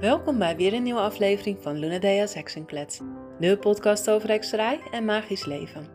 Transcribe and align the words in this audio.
Welkom 0.00 0.38
bij 0.38 0.56
weer 0.56 0.72
een 0.72 0.82
nieuwe 0.82 1.00
aflevering 1.00 1.58
van 1.62 1.78
Luna 1.78 1.98
Dea's 1.98 2.34
Heksenklets, 2.34 3.00
de 3.38 3.58
podcast 3.58 4.10
over 4.10 4.28
hekserij 4.28 4.80
en 4.90 5.04
magisch 5.04 5.44
leven. 5.44 5.86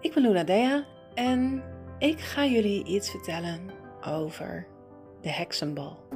Ik 0.00 0.14
ben 0.14 0.22
Luna 0.22 0.44
Dea 0.44 0.86
en 1.14 1.62
ik 1.98 2.20
ga 2.20 2.44
jullie 2.44 2.84
iets 2.84 3.10
vertellen 3.10 3.70
over 4.06 4.66
de 5.20 5.30
heksenbal. 5.30 6.08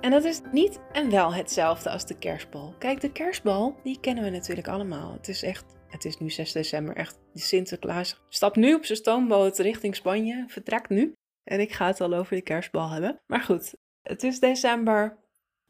En 0.00 0.10
dat 0.10 0.24
is 0.24 0.40
niet 0.52 0.80
en 0.92 1.10
wel 1.10 1.34
hetzelfde 1.34 1.90
als 1.90 2.06
de 2.06 2.18
kerstbal. 2.18 2.74
Kijk, 2.78 3.00
de 3.00 3.12
kerstbal, 3.12 3.76
die 3.82 4.00
kennen 4.00 4.24
we 4.24 4.30
natuurlijk 4.30 4.68
allemaal. 4.68 5.12
Het 5.12 5.28
is 5.28 5.42
echt, 5.42 5.64
het 5.88 6.04
is 6.04 6.18
nu 6.18 6.30
6 6.30 6.52
december, 6.52 6.96
echt 6.96 7.20
de 7.32 7.40
Sinterklaas 7.40 8.20
stapt 8.28 8.56
nu 8.56 8.74
op 8.74 8.84
zijn 8.84 8.98
stoomboot 8.98 9.58
richting 9.58 9.96
Spanje, 9.96 10.44
vertrekt 10.48 10.88
nu. 10.88 11.14
En 11.44 11.60
ik 11.60 11.72
ga 11.72 11.86
het 11.86 12.00
al 12.00 12.14
over 12.14 12.36
de 12.36 12.42
kerstbal 12.42 12.90
hebben. 12.90 13.20
Maar 13.26 13.42
goed, 13.42 13.74
het 14.02 14.22
is 14.22 14.38
december, 14.38 15.18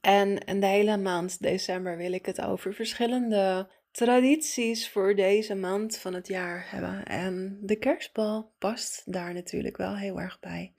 en, 0.03 0.61
de 0.61 0.67
hele 0.67 0.97
maand 0.97 1.43
december 1.43 1.97
wil 1.97 2.13
ik 2.13 2.27
het 2.27 2.41
over 2.41 2.75
verschillende 2.75 3.69
tradities 3.91 4.91
voor 4.91 5.15
deze 5.15 5.55
maand 5.55 5.97
van 5.97 6.15
het 6.15 6.29
jaar 6.29 6.67
hebben. 6.71 7.05
En 7.05 7.59
de 7.61 7.77
kerstbal 7.77 8.53
past 8.59 9.03
daar 9.13 9.35
natuurlijk 9.35 9.77
wel 9.77 9.97
heel 9.97 10.21
erg 10.21 10.41
bij. 10.41 10.75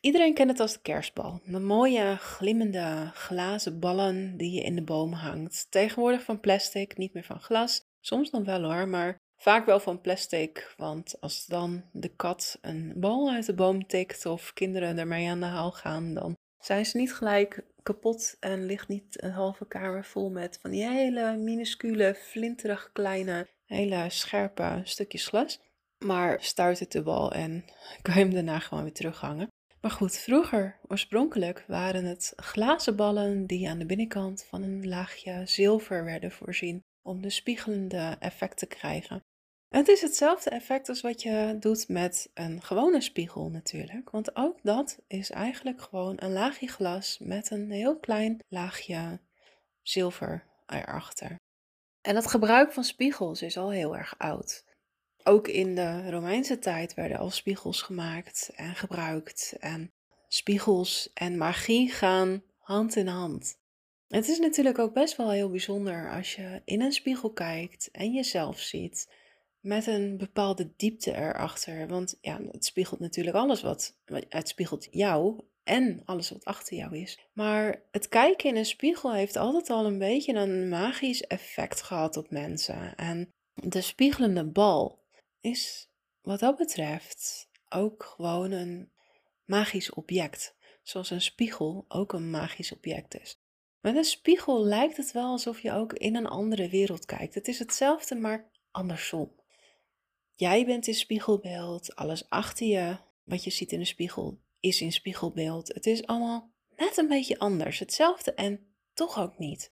Iedereen 0.00 0.34
kent 0.34 0.50
het 0.50 0.60
als 0.60 0.72
de 0.72 0.80
kerstbal. 0.82 1.40
De 1.44 1.58
mooie, 1.58 2.16
glimmende 2.16 3.10
glazen 3.14 3.78
ballen 3.78 4.36
die 4.36 4.50
je 4.50 4.62
in 4.62 4.74
de 4.74 4.82
boom 4.82 5.12
hangt. 5.12 5.66
Tegenwoordig 5.70 6.22
van 6.22 6.40
plastic, 6.40 6.96
niet 6.96 7.14
meer 7.14 7.24
van 7.24 7.40
glas. 7.40 7.84
Soms 8.00 8.30
dan 8.30 8.44
wel 8.44 8.62
hoor, 8.62 8.88
maar 8.88 9.16
vaak 9.36 9.66
wel 9.66 9.80
van 9.80 10.00
plastic. 10.00 10.74
Want 10.76 11.20
als 11.20 11.46
dan 11.46 11.84
de 11.92 12.08
kat 12.08 12.58
een 12.60 12.92
bal 12.96 13.30
uit 13.30 13.46
de 13.46 13.54
boom 13.54 13.86
tikt 13.86 14.26
of 14.26 14.52
kinderen 14.52 14.98
ermee 14.98 15.28
aan 15.28 15.40
de 15.40 15.46
haal 15.46 15.72
gaan, 15.72 16.14
dan 16.14 16.36
zijn 16.60 16.86
ze 16.86 16.96
niet 16.96 17.14
gelijk 17.14 17.64
kapot 17.82 18.36
en 18.40 18.66
ligt 18.66 18.88
niet 18.88 19.22
een 19.22 19.30
halve 19.30 19.66
kamer 19.66 20.04
vol 20.04 20.30
met 20.30 20.58
van 20.60 20.70
die 20.70 20.88
hele 20.88 21.36
minuscule, 21.36 22.14
flinterig 22.14 22.90
kleine, 22.92 23.48
hele 23.64 24.06
scherpe 24.08 24.80
stukjes 24.84 25.26
glas. 25.26 25.60
Maar 25.98 26.42
stuit 26.42 26.78
het 26.78 26.92
de 26.92 27.02
bal 27.02 27.32
en 27.32 27.64
kan 28.02 28.14
je 28.14 28.20
hem 28.20 28.34
daarna 28.34 28.58
gewoon 28.58 28.82
weer 28.82 28.92
terughangen. 28.92 29.48
Maar 29.80 29.90
goed, 29.90 30.16
vroeger, 30.16 30.78
oorspronkelijk, 30.88 31.64
waren 31.66 32.04
het 32.04 32.32
glazen 32.36 32.96
ballen 32.96 33.46
die 33.46 33.68
aan 33.68 33.78
de 33.78 33.86
binnenkant 33.86 34.44
van 34.44 34.62
een 34.62 34.88
laagje 34.88 35.42
zilver 35.44 36.04
werden 36.04 36.30
voorzien 36.30 36.80
om 37.02 37.22
de 37.22 37.30
spiegelende 37.30 38.16
effect 38.18 38.58
te 38.58 38.66
krijgen. 38.66 39.20
Het 39.70 39.88
is 39.88 40.00
hetzelfde 40.00 40.50
effect 40.50 40.88
als 40.88 41.00
wat 41.00 41.22
je 41.22 41.56
doet 41.60 41.88
met 41.88 42.30
een 42.34 42.62
gewone 42.62 43.00
spiegel 43.00 43.50
natuurlijk. 43.50 44.10
Want 44.10 44.36
ook 44.36 44.58
dat 44.62 44.98
is 45.06 45.30
eigenlijk 45.30 45.80
gewoon 45.80 46.16
een 46.16 46.32
laagje 46.32 46.66
glas 46.66 47.18
met 47.18 47.50
een 47.50 47.70
heel 47.70 47.98
klein 47.98 48.38
laagje 48.48 49.20
zilver 49.82 50.46
erachter. 50.66 51.36
En 52.00 52.16
het 52.16 52.26
gebruik 52.26 52.72
van 52.72 52.84
spiegels 52.84 53.42
is 53.42 53.56
al 53.56 53.70
heel 53.70 53.96
erg 53.96 54.14
oud. 54.18 54.64
Ook 55.22 55.48
in 55.48 55.74
de 55.74 56.10
Romeinse 56.10 56.58
tijd 56.58 56.94
werden 56.94 57.18
al 57.18 57.30
spiegels 57.30 57.82
gemaakt 57.82 58.50
en 58.54 58.74
gebruikt. 58.74 59.56
En 59.60 59.92
spiegels 60.28 61.10
en 61.14 61.36
magie 61.36 61.90
gaan 61.90 62.42
hand 62.58 62.96
in 62.96 63.06
hand. 63.06 63.58
Het 64.08 64.28
is 64.28 64.38
natuurlijk 64.38 64.78
ook 64.78 64.94
best 64.94 65.16
wel 65.16 65.30
heel 65.30 65.50
bijzonder 65.50 66.10
als 66.10 66.34
je 66.34 66.62
in 66.64 66.80
een 66.80 66.92
spiegel 66.92 67.32
kijkt 67.32 67.88
en 67.92 68.12
jezelf 68.12 68.58
ziet 68.60 69.08
met 69.60 69.86
een 69.86 70.16
bepaalde 70.16 70.72
diepte 70.76 71.16
erachter. 71.16 71.88
Want 71.88 72.18
ja, 72.20 72.40
het 72.50 72.64
spiegelt 72.64 73.00
natuurlijk 73.00 73.36
alles 73.36 73.62
wat. 73.62 73.96
Het 74.28 74.48
spiegelt 74.48 74.88
jou 74.90 75.40
en 75.64 76.02
alles 76.04 76.30
wat 76.30 76.44
achter 76.44 76.76
jou 76.76 76.96
is. 76.96 77.18
Maar 77.32 77.82
het 77.90 78.08
kijken 78.08 78.48
in 78.48 78.56
een 78.56 78.66
spiegel 78.66 79.12
heeft 79.12 79.36
altijd 79.36 79.70
al 79.70 79.86
een 79.86 79.98
beetje 79.98 80.34
een 80.34 80.68
magisch 80.68 81.26
effect 81.26 81.82
gehad 81.82 82.16
op 82.16 82.30
mensen. 82.30 82.94
En 82.96 83.34
de 83.54 83.80
spiegelende 83.80 84.44
bal 84.44 85.04
is 85.40 85.90
wat 86.20 86.40
dat 86.40 86.56
betreft 86.56 87.48
ook 87.68 88.04
gewoon 88.04 88.50
een 88.50 88.92
magisch 89.44 89.90
object. 89.90 90.56
Zoals 90.82 91.10
een 91.10 91.20
spiegel 91.20 91.84
ook 91.88 92.12
een 92.12 92.30
magisch 92.30 92.72
object 92.72 93.20
is. 93.20 93.38
Met 93.80 93.96
een 93.96 94.04
spiegel 94.04 94.64
lijkt 94.64 94.96
het 94.96 95.12
wel 95.12 95.30
alsof 95.30 95.60
je 95.60 95.72
ook 95.72 95.92
in 95.92 96.16
een 96.16 96.26
andere 96.26 96.68
wereld 96.68 97.04
kijkt. 97.04 97.34
Het 97.34 97.48
is 97.48 97.58
hetzelfde, 97.58 98.14
maar 98.14 98.50
andersom. 98.70 99.39
Jij 100.40 100.64
bent 100.64 100.86
in 100.86 100.94
spiegelbeeld, 100.94 101.96
alles 101.96 102.28
achter 102.28 102.66
je, 102.66 102.96
wat 103.24 103.44
je 103.44 103.50
ziet 103.50 103.72
in 103.72 103.78
de 103.78 103.84
spiegel, 103.84 104.38
is 104.60 104.80
in 104.80 104.92
spiegelbeeld. 104.92 105.68
Het 105.68 105.86
is 105.86 106.06
allemaal 106.06 106.50
net 106.76 106.96
een 106.96 107.08
beetje 107.08 107.38
anders, 107.38 107.78
hetzelfde 107.78 108.34
en 108.34 108.60
toch 108.94 109.18
ook 109.18 109.38
niet. 109.38 109.72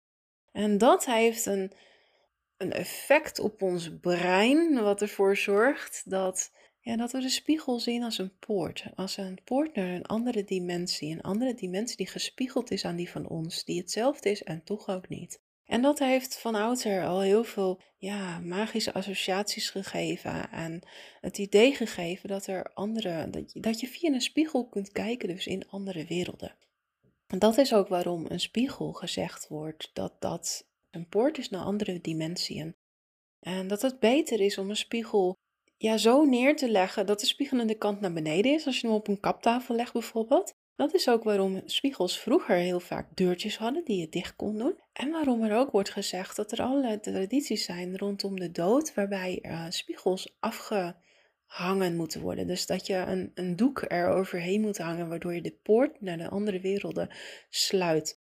En 0.53 0.78
dat 0.78 1.04
heeft 1.04 1.47
een, 1.47 1.72
een 2.56 2.72
effect 2.72 3.38
op 3.38 3.62
ons 3.62 3.99
brein, 4.00 4.82
wat 4.82 5.03
ervoor 5.03 5.37
zorgt 5.37 6.10
dat, 6.10 6.53
ja, 6.81 6.97
dat 6.97 7.12
we 7.12 7.21
de 7.21 7.28
spiegel 7.28 7.78
zien 7.78 8.03
als 8.03 8.19
een 8.19 8.38
poort. 8.38 8.84
Als 8.94 9.16
een 9.16 9.38
poort 9.44 9.75
naar 9.75 9.88
een 9.88 10.06
andere 10.06 10.44
dimensie. 10.44 11.12
Een 11.12 11.22
andere 11.22 11.54
dimensie 11.54 11.97
die 11.97 12.06
gespiegeld 12.06 12.71
is 12.71 12.84
aan 12.84 12.97
die 12.97 13.10
van 13.10 13.28
ons, 13.28 13.65
die 13.65 13.81
hetzelfde 13.81 14.31
is 14.31 14.43
en 14.43 14.65
toch 14.65 14.88
ook 14.88 15.09
niet. 15.09 15.41
En 15.66 15.82
dat 15.82 15.99
heeft 15.99 16.38
van 16.38 16.54
oudsher 16.54 17.06
al 17.06 17.21
heel 17.21 17.44
veel 17.44 17.81
ja, 17.97 18.38
magische 18.38 18.93
associaties 18.93 19.71
gegeven 19.71 20.50
en 20.50 20.82
het 21.21 21.38
idee 21.38 21.75
gegeven 21.75 22.28
dat 22.28 22.47
er 22.47 22.71
andere, 22.75 23.31
dat 23.31 23.53
je, 23.53 23.60
dat 23.60 23.81
je 23.81 23.87
via 23.87 24.12
een 24.12 24.21
spiegel 24.21 24.69
kunt 24.69 24.93
kijken, 24.93 25.28
dus 25.28 25.47
in 25.47 25.69
andere 25.69 26.04
werelden. 26.04 26.56
En 27.27 27.38
dat 27.38 27.59
is 27.59 27.75
ook 27.75 27.88
waarom 27.88 28.27
een 28.28 28.41
spiegel 28.41 28.93
gezegd 28.93 29.49
wordt 29.49 29.91
dat 29.93 30.21
dat 30.21 30.66
een 30.91 31.09
poort 31.09 31.38
is 31.38 31.50
naar 31.50 31.65
andere 31.65 32.00
dimensiën. 32.00 32.77
En 33.41 33.69
dat 33.69 33.83
het 33.83 33.98
beter 33.98 34.41
is 34.41 34.59
om 34.59 34.71
een 34.71 34.77
spiegel 34.77 35.37
ja, 35.77 35.97
zo 35.97 36.25
neer 36.25 36.56
te 36.56 36.71
leggen 36.71 37.06
dat 37.06 37.21
de 37.21 37.27
spiegelende 37.27 37.75
kant 37.75 38.00
naar 38.00 38.12
beneden 38.12 38.53
is, 38.53 38.66
als 38.66 38.81
je 38.81 38.87
hem 38.87 38.97
op 38.97 39.09
een 39.09 39.21
kaptafel 39.21 39.75
legt 39.75 39.93
bijvoorbeeld. 39.93 40.54
Dat 40.76 40.94
is 40.94 41.09
ook 41.09 41.25
waarom 41.25 41.62
spiegels 41.64 42.19
vroeger 42.20 42.56
heel 42.56 42.81
vaak 42.81 43.16
deurtjes 43.16 43.59
hadden 43.59 43.84
die 43.84 44.00
je 44.00 44.09
dicht 44.09 44.37
kon 44.37 44.59
doen. 44.59 44.78
En 44.92 45.10
waarom 45.10 45.42
er 45.42 45.56
ook 45.56 45.70
wordt 45.70 45.91
gezegd 45.91 46.37
dat 46.37 46.53
er 46.53 46.62
allerlei 46.62 47.00
tradities 47.00 47.64
zijn 47.64 47.98
rondom 47.98 48.41
de 48.41 48.50
dood, 48.50 48.94
waarbij 48.94 49.38
uh, 49.42 49.66
spiegels 49.69 50.36
afgehangen 50.41 51.97
moeten 51.97 52.20
worden. 52.20 52.47
Dus 52.47 52.66
dat 52.66 52.86
je 52.86 52.94
een, 52.94 53.31
een 53.34 53.56
doek 53.56 53.84
er 53.88 54.09
overheen 54.09 54.60
moet 54.60 54.78
hangen, 54.78 55.09
waardoor 55.09 55.34
je 55.34 55.41
de 55.41 55.59
poort 55.62 56.00
naar 56.00 56.19
de 56.19 56.28
andere 56.28 56.60
werelden 56.60 57.10
sluit. 57.48 58.20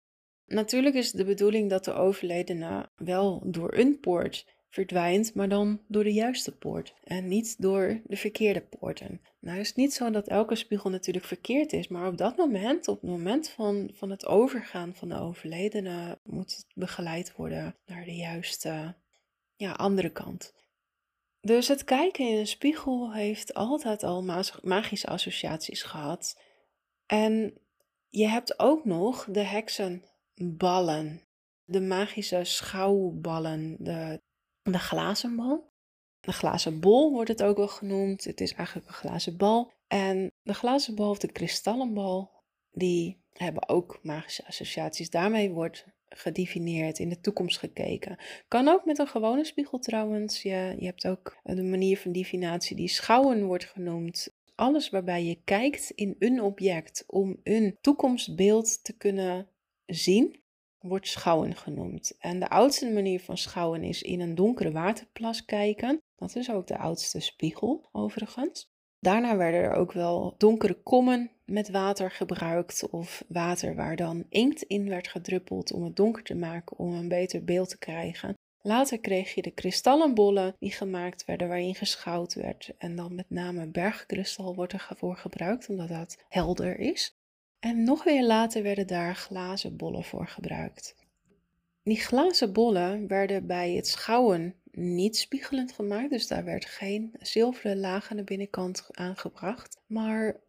Natuurlijk 0.46 0.94
is 0.94 1.12
de 1.12 1.24
bedoeling 1.24 1.70
dat 1.70 1.84
de 1.84 1.92
overledene 1.92 2.90
wel 2.96 3.42
door 3.44 3.74
een 3.74 4.00
poort 4.00 4.55
verdwijnt, 4.76 5.34
maar 5.34 5.48
dan 5.48 5.80
door 5.88 6.04
de 6.04 6.12
juiste 6.12 6.56
poort 6.56 6.94
en 7.04 7.28
niet 7.28 7.62
door 7.62 8.00
de 8.04 8.16
verkeerde 8.16 8.60
poorten. 8.60 9.20
Nou 9.40 9.58
is 9.58 9.68
het 9.68 9.76
niet 9.76 9.94
zo 9.94 10.10
dat 10.10 10.28
elke 10.28 10.54
spiegel 10.54 10.90
natuurlijk 10.90 11.24
verkeerd 11.24 11.72
is, 11.72 11.88
maar 11.88 12.06
op 12.06 12.16
dat 12.16 12.36
moment, 12.36 12.88
op 12.88 13.00
het 13.00 13.10
moment 13.10 13.48
van, 13.48 13.90
van 13.92 14.10
het 14.10 14.26
overgaan 14.26 14.94
van 14.94 15.08
de 15.08 15.18
overledene, 15.18 16.18
moet 16.22 16.56
het 16.56 16.66
begeleid 16.74 17.36
worden 17.36 17.76
naar 17.86 18.04
de 18.04 18.14
juiste, 18.14 18.94
ja, 19.56 19.72
andere 19.72 20.10
kant. 20.10 20.54
Dus 21.40 21.68
het 21.68 21.84
kijken 21.84 22.28
in 22.28 22.38
een 22.38 22.46
spiegel 22.46 23.12
heeft 23.12 23.54
altijd 23.54 24.02
al 24.02 24.22
magische 24.62 25.06
associaties 25.06 25.82
gehad. 25.82 26.40
En 27.06 27.58
je 28.08 28.28
hebt 28.28 28.58
ook 28.58 28.84
nog 28.84 29.26
de 29.30 29.44
heksenballen, 29.44 31.22
de 31.64 31.80
magische 31.80 32.44
schouwballen, 32.44 33.76
de 33.78 34.24
de 34.72 34.78
glazen 34.78 35.36
bal. 35.36 35.72
De 36.20 36.32
glazen 36.32 36.80
bol 36.80 37.12
wordt 37.12 37.28
het 37.28 37.42
ook 37.42 37.56
wel 37.56 37.68
genoemd. 37.68 38.24
Het 38.24 38.40
is 38.40 38.52
eigenlijk 38.52 38.88
een 38.88 38.94
glazen 38.94 39.36
bal. 39.36 39.72
En 39.86 40.32
de 40.42 40.54
glazen 40.54 40.94
bal 40.94 41.10
of 41.10 41.18
de 41.18 41.32
kristallenbal, 41.32 42.30
die 42.70 43.24
hebben 43.32 43.68
ook 43.68 43.98
magische 44.02 44.46
associaties. 44.46 45.10
Daarmee 45.10 45.50
wordt 45.50 45.86
gedefinieerd, 46.08 46.98
in 46.98 47.08
de 47.08 47.20
toekomst 47.20 47.58
gekeken. 47.58 48.18
Kan 48.48 48.68
ook 48.68 48.84
met 48.84 48.98
een 48.98 49.08
gewone 49.08 49.44
spiegel 49.44 49.78
trouwens. 49.78 50.42
Je, 50.42 50.74
je 50.78 50.86
hebt 50.86 51.06
ook 51.06 51.36
de 51.42 51.62
manier 51.62 51.98
van 51.98 52.12
divinatie 52.12 52.76
die 52.76 52.88
schouwen 52.88 53.44
wordt 53.44 53.64
genoemd. 53.64 54.34
Alles 54.54 54.90
waarbij 54.90 55.24
je 55.24 55.40
kijkt 55.44 55.90
in 55.90 56.16
een 56.18 56.42
object 56.42 57.04
om 57.06 57.40
een 57.42 57.78
toekomstbeeld 57.80 58.84
te 58.84 58.96
kunnen 58.96 59.48
zien 59.86 60.44
wordt 60.80 61.08
schouwen 61.08 61.56
genoemd. 61.56 62.16
En 62.18 62.40
de 62.40 62.48
oudste 62.48 62.90
manier 62.90 63.20
van 63.20 63.38
schouwen 63.38 63.82
is 63.82 64.02
in 64.02 64.20
een 64.20 64.34
donkere 64.34 64.70
waterplas 64.70 65.44
kijken. 65.44 66.02
Dat 66.16 66.36
is 66.36 66.50
ook 66.50 66.66
de 66.66 66.78
oudste 66.78 67.20
spiegel, 67.20 67.88
overigens. 67.92 68.68
Daarna 69.00 69.36
werden 69.36 69.60
er 69.60 69.72
ook 69.72 69.92
wel 69.92 70.34
donkere 70.38 70.82
kommen 70.82 71.30
met 71.44 71.70
water 71.70 72.10
gebruikt 72.10 72.90
of 72.90 73.24
water 73.28 73.74
waar 73.74 73.96
dan 73.96 74.24
inkt 74.28 74.62
in 74.62 74.88
werd 74.88 75.08
gedruppeld 75.08 75.72
om 75.72 75.84
het 75.84 75.96
donker 75.96 76.22
te 76.22 76.34
maken 76.34 76.78
om 76.78 76.94
een 76.94 77.08
beter 77.08 77.44
beeld 77.44 77.68
te 77.68 77.78
krijgen. 77.78 78.34
Later 78.60 78.98
kreeg 78.98 79.34
je 79.34 79.42
de 79.42 79.50
kristallenbollen 79.50 80.56
die 80.58 80.72
gemaakt 80.72 81.24
werden 81.24 81.48
waarin 81.48 81.74
geschouwd 81.74 82.34
werd 82.34 82.72
en 82.78 82.96
dan 82.96 83.14
met 83.14 83.30
name 83.30 83.66
bergkristal 83.66 84.54
wordt 84.54 84.72
ervoor 84.72 85.16
gebruikt 85.16 85.68
omdat 85.68 85.88
dat 85.88 86.24
helder 86.28 86.78
is. 86.78 87.15
En 87.58 87.84
nog 87.84 88.04
weer 88.04 88.24
later 88.24 88.62
werden 88.62 88.86
daar 88.86 89.14
glazen 89.14 89.76
bollen 89.76 90.04
voor 90.04 90.26
gebruikt. 90.26 90.94
Die 91.82 92.00
glazen 92.00 92.52
bollen 92.52 93.06
werden 93.06 93.46
bij 93.46 93.72
het 93.72 93.86
schouwen 93.86 94.54
niet 94.70 95.16
spiegelend 95.16 95.72
gemaakt, 95.72 96.10
dus 96.10 96.26
daar 96.26 96.44
werd 96.44 96.64
geen 96.64 97.14
zilveren 97.18 97.78
laag 97.78 98.10
aan 98.10 98.16
de 98.16 98.24
binnenkant 98.24 98.88
aangebracht, 98.90 99.80
maar 99.86 100.40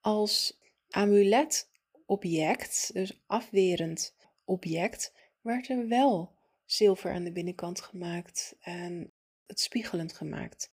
als 0.00 0.60
amuletobject, 0.90 2.90
dus 2.92 3.22
afwerend 3.26 4.14
object, 4.44 5.12
werd 5.40 5.68
er 5.68 5.88
wel 5.88 6.34
zilver 6.64 7.12
aan 7.12 7.24
de 7.24 7.32
binnenkant 7.32 7.80
gemaakt 7.80 8.56
en 8.60 9.12
het 9.46 9.60
spiegelend 9.60 10.12
gemaakt. 10.12 10.72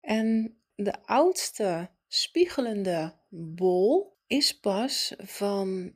En 0.00 0.58
de 0.74 1.02
oudste 1.02 1.90
spiegelende 2.06 3.14
bol 3.28 4.18
is 4.30 4.58
pas 4.60 5.14
van 5.18 5.92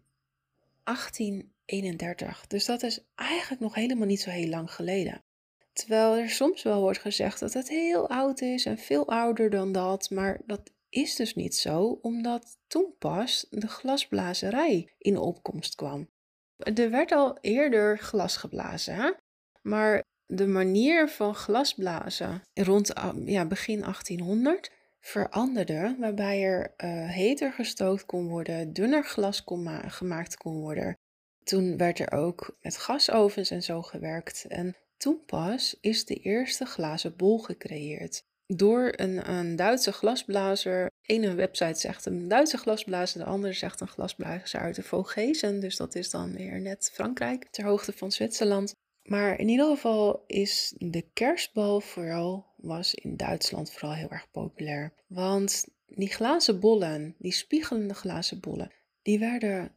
1831. 0.82 2.46
Dus 2.46 2.64
dat 2.64 2.82
is 2.82 3.04
eigenlijk 3.14 3.60
nog 3.60 3.74
helemaal 3.74 4.06
niet 4.06 4.20
zo 4.20 4.30
heel 4.30 4.48
lang 4.48 4.72
geleden. 4.72 5.24
Terwijl 5.72 6.16
er 6.16 6.30
soms 6.30 6.62
wel 6.62 6.80
wordt 6.80 6.98
gezegd 6.98 7.40
dat 7.40 7.52
het 7.52 7.68
heel 7.68 8.08
oud 8.08 8.40
is 8.40 8.66
en 8.66 8.78
veel 8.78 9.08
ouder 9.08 9.50
dan 9.50 9.72
dat, 9.72 10.10
maar 10.10 10.40
dat 10.46 10.70
is 10.88 11.16
dus 11.16 11.34
niet 11.34 11.56
zo, 11.56 11.98
omdat 12.02 12.58
toen 12.66 12.94
pas 12.98 13.46
de 13.50 13.68
glasblazerij 13.68 14.92
in 14.98 15.18
opkomst 15.18 15.74
kwam. 15.74 16.08
Er 16.56 16.90
werd 16.90 17.12
al 17.12 17.38
eerder 17.40 17.98
glas 17.98 18.36
geblazen, 18.36 19.16
maar 19.62 20.02
de 20.26 20.46
manier 20.46 21.08
van 21.08 21.34
glasblazen 21.34 22.42
rond 22.54 22.92
ja, 23.24 23.46
begin 23.46 23.80
1800 23.80 24.70
veranderde, 25.04 25.96
waarbij 25.98 26.42
er 26.42 26.74
uh, 26.84 27.10
heter 27.10 27.52
gestookt 27.52 28.06
kon 28.06 28.28
worden, 28.28 28.72
dunner 28.72 29.04
glas 29.04 29.44
kon 29.44 29.90
gemaakt 29.90 30.36
kon 30.36 30.60
worden. 30.60 30.96
Toen 31.42 31.76
werd 31.76 31.98
er 31.98 32.12
ook 32.12 32.56
met 32.62 32.76
gasovens 32.76 33.50
en 33.50 33.62
zo 33.62 33.82
gewerkt. 33.82 34.44
En 34.48 34.76
toen 34.96 35.24
pas 35.26 35.76
is 35.80 36.04
de 36.04 36.14
eerste 36.14 36.64
glazen 36.64 37.16
bol 37.16 37.38
gecreëerd. 37.38 38.22
Door 38.46 38.92
een, 38.96 39.30
een 39.30 39.56
Duitse 39.56 39.92
glasblazer. 39.92 40.90
Ene 41.02 41.34
website 41.34 41.80
zegt 41.80 42.06
een 42.06 42.28
Duitse 42.28 42.58
glasblazer, 42.58 43.20
de 43.20 43.26
andere 43.26 43.52
zegt 43.52 43.80
een 43.80 43.88
glasblazer 43.88 44.60
uit 44.60 44.74
de 44.74 44.82
Vogezen. 44.82 45.60
Dus 45.60 45.76
dat 45.76 45.94
is 45.94 46.10
dan 46.10 46.32
weer 46.32 46.60
net 46.60 46.90
Frankrijk, 46.92 47.48
ter 47.50 47.64
hoogte 47.64 47.92
van 47.92 48.12
Zwitserland. 48.12 48.74
Maar 49.04 49.38
in 49.38 49.48
ieder 49.48 49.66
geval 49.66 50.24
is 50.26 50.74
de 50.78 51.04
kerstbal 51.12 51.80
vooral, 51.80 52.46
was 52.56 52.94
in 52.94 53.16
Duitsland 53.16 53.72
vooral 53.72 53.94
heel 53.94 54.10
erg 54.10 54.30
populair. 54.30 54.92
Want 55.06 55.66
die 55.86 56.12
glazen 56.12 56.60
bollen, 56.60 57.14
die 57.18 57.32
spiegelende 57.32 57.94
glazen 57.94 58.40
bollen, 58.40 58.72
die 59.02 59.18
werden 59.18 59.76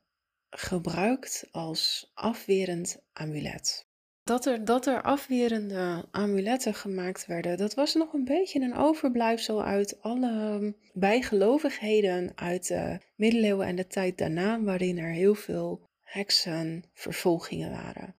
gebruikt 0.49 1.47
als 1.51 2.11
afwerend 2.13 2.99
amulet. 3.13 3.85
Dat 4.23 4.45
er, 4.45 4.65
dat 4.65 4.85
er 4.85 5.01
afwerende 5.01 6.05
amuletten 6.11 6.73
gemaakt 6.73 7.25
werden, 7.25 7.57
dat 7.57 7.73
was 7.73 7.93
nog 7.93 8.13
een 8.13 8.25
beetje 8.25 8.59
een 8.59 8.75
overblijfsel 8.75 9.63
uit 9.63 10.01
alle 10.01 10.75
bijgelovigheden 10.93 12.31
uit 12.35 12.67
de 12.67 12.99
middeleeuwen 13.15 13.67
en 13.67 13.75
de 13.75 13.87
tijd 13.87 14.17
daarna, 14.17 14.61
waarin 14.61 14.97
er 14.97 15.11
heel 15.11 15.35
veel 15.35 15.81
heksenvervolgingen 16.03 17.71
waren. 17.71 18.15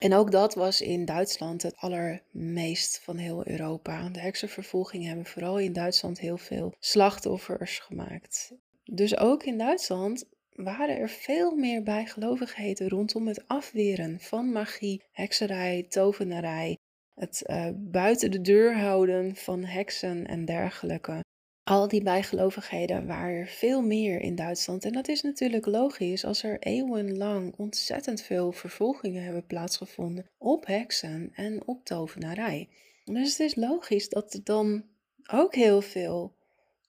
En 0.00 0.14
ook 0.14 0.30
dat 0.30 0.54
was 0.54 0.80
in 0.80 1.04
Duitsland 1.04 1.62
het 1.62 1.76
allermeest 1.76 3.00
van 3.02 3.16
heel 3.16 3.46
Europa. 3.46 4.08
De 4.08 4.20
heksenvervolgingen 4.20 5.06
hebben 5.06 5.26
vooral 5.26 5.58
in 5.58 5.72
Duitsland 5.72 6.18
heel 6.18 6.38
veel 6.38 6.74
slachtoffers 6.78 7.78
gemaakt. 7.78 8.52
Dus 8.84 9.16
ook 9.16 9.44
in 9.44 9.58
Duitsland 9.58 10.24
waren 10.52 10.96
er 10.96 11.08
veel 11.08 11.54
meer 11.54 11.82
bijgelovigheden 11.82 12.88
rondom 12.88 13.26
het 13.26 13.48
afweren 13.48 14.20
van 14.20 14.52
magie, 14.52 15.02
hekserij, 15.12 15.86
tovenarij, 15.88 16.76
het 17.14 17.42
uh, 17.46 17.66
buiten 17.74 18.30
de 18.30 18.40
deur 18.40 18.78
houden 18.78 19.36
van 19.36 19.64
heksen 19.64 20.26
en 20.26 20.44
dergelijke. 20.44 21.24
Al 21.64 21.88
die 21.88 22.02
bijgelovigheden 22.02 23.06
waren 23.06 23.34
er 23.34 23.46
veel 23.46 23.82
meer 23.82 24.20
in 24.20 24.34
Duitsland. 24.34 24.84
En 24.84 24.92
dat 24.92 25.08
is 25.08 25.22
natuurlijk 25.22 25.66
logisch 25.66 26.24
als 26.24 26.42
er 26.42 26.58
eeuwenlang 26.58 27.54
ontzettend 27.56 28.22
veel 28.22 28.52
vervolgingen 28.52 29.22
hebben 29.22 29.46
plaatsgevonden 29.46 30.30
op 30.38 30.66
heksen 30.66 31.32
en 31.34 31.66
op 31.66 31.84
tovenarij. 31.84 32.68
Dus 33.04 33.30
het 33.30 33.40
is 33.40 33.54
logisch 33.54 34.08
dat 34.08 34.34
er 34.34 34.44
dan 34.44 34.84
ook 35.30 35.54
heel 35.54 35.82
veel 35.82 36.34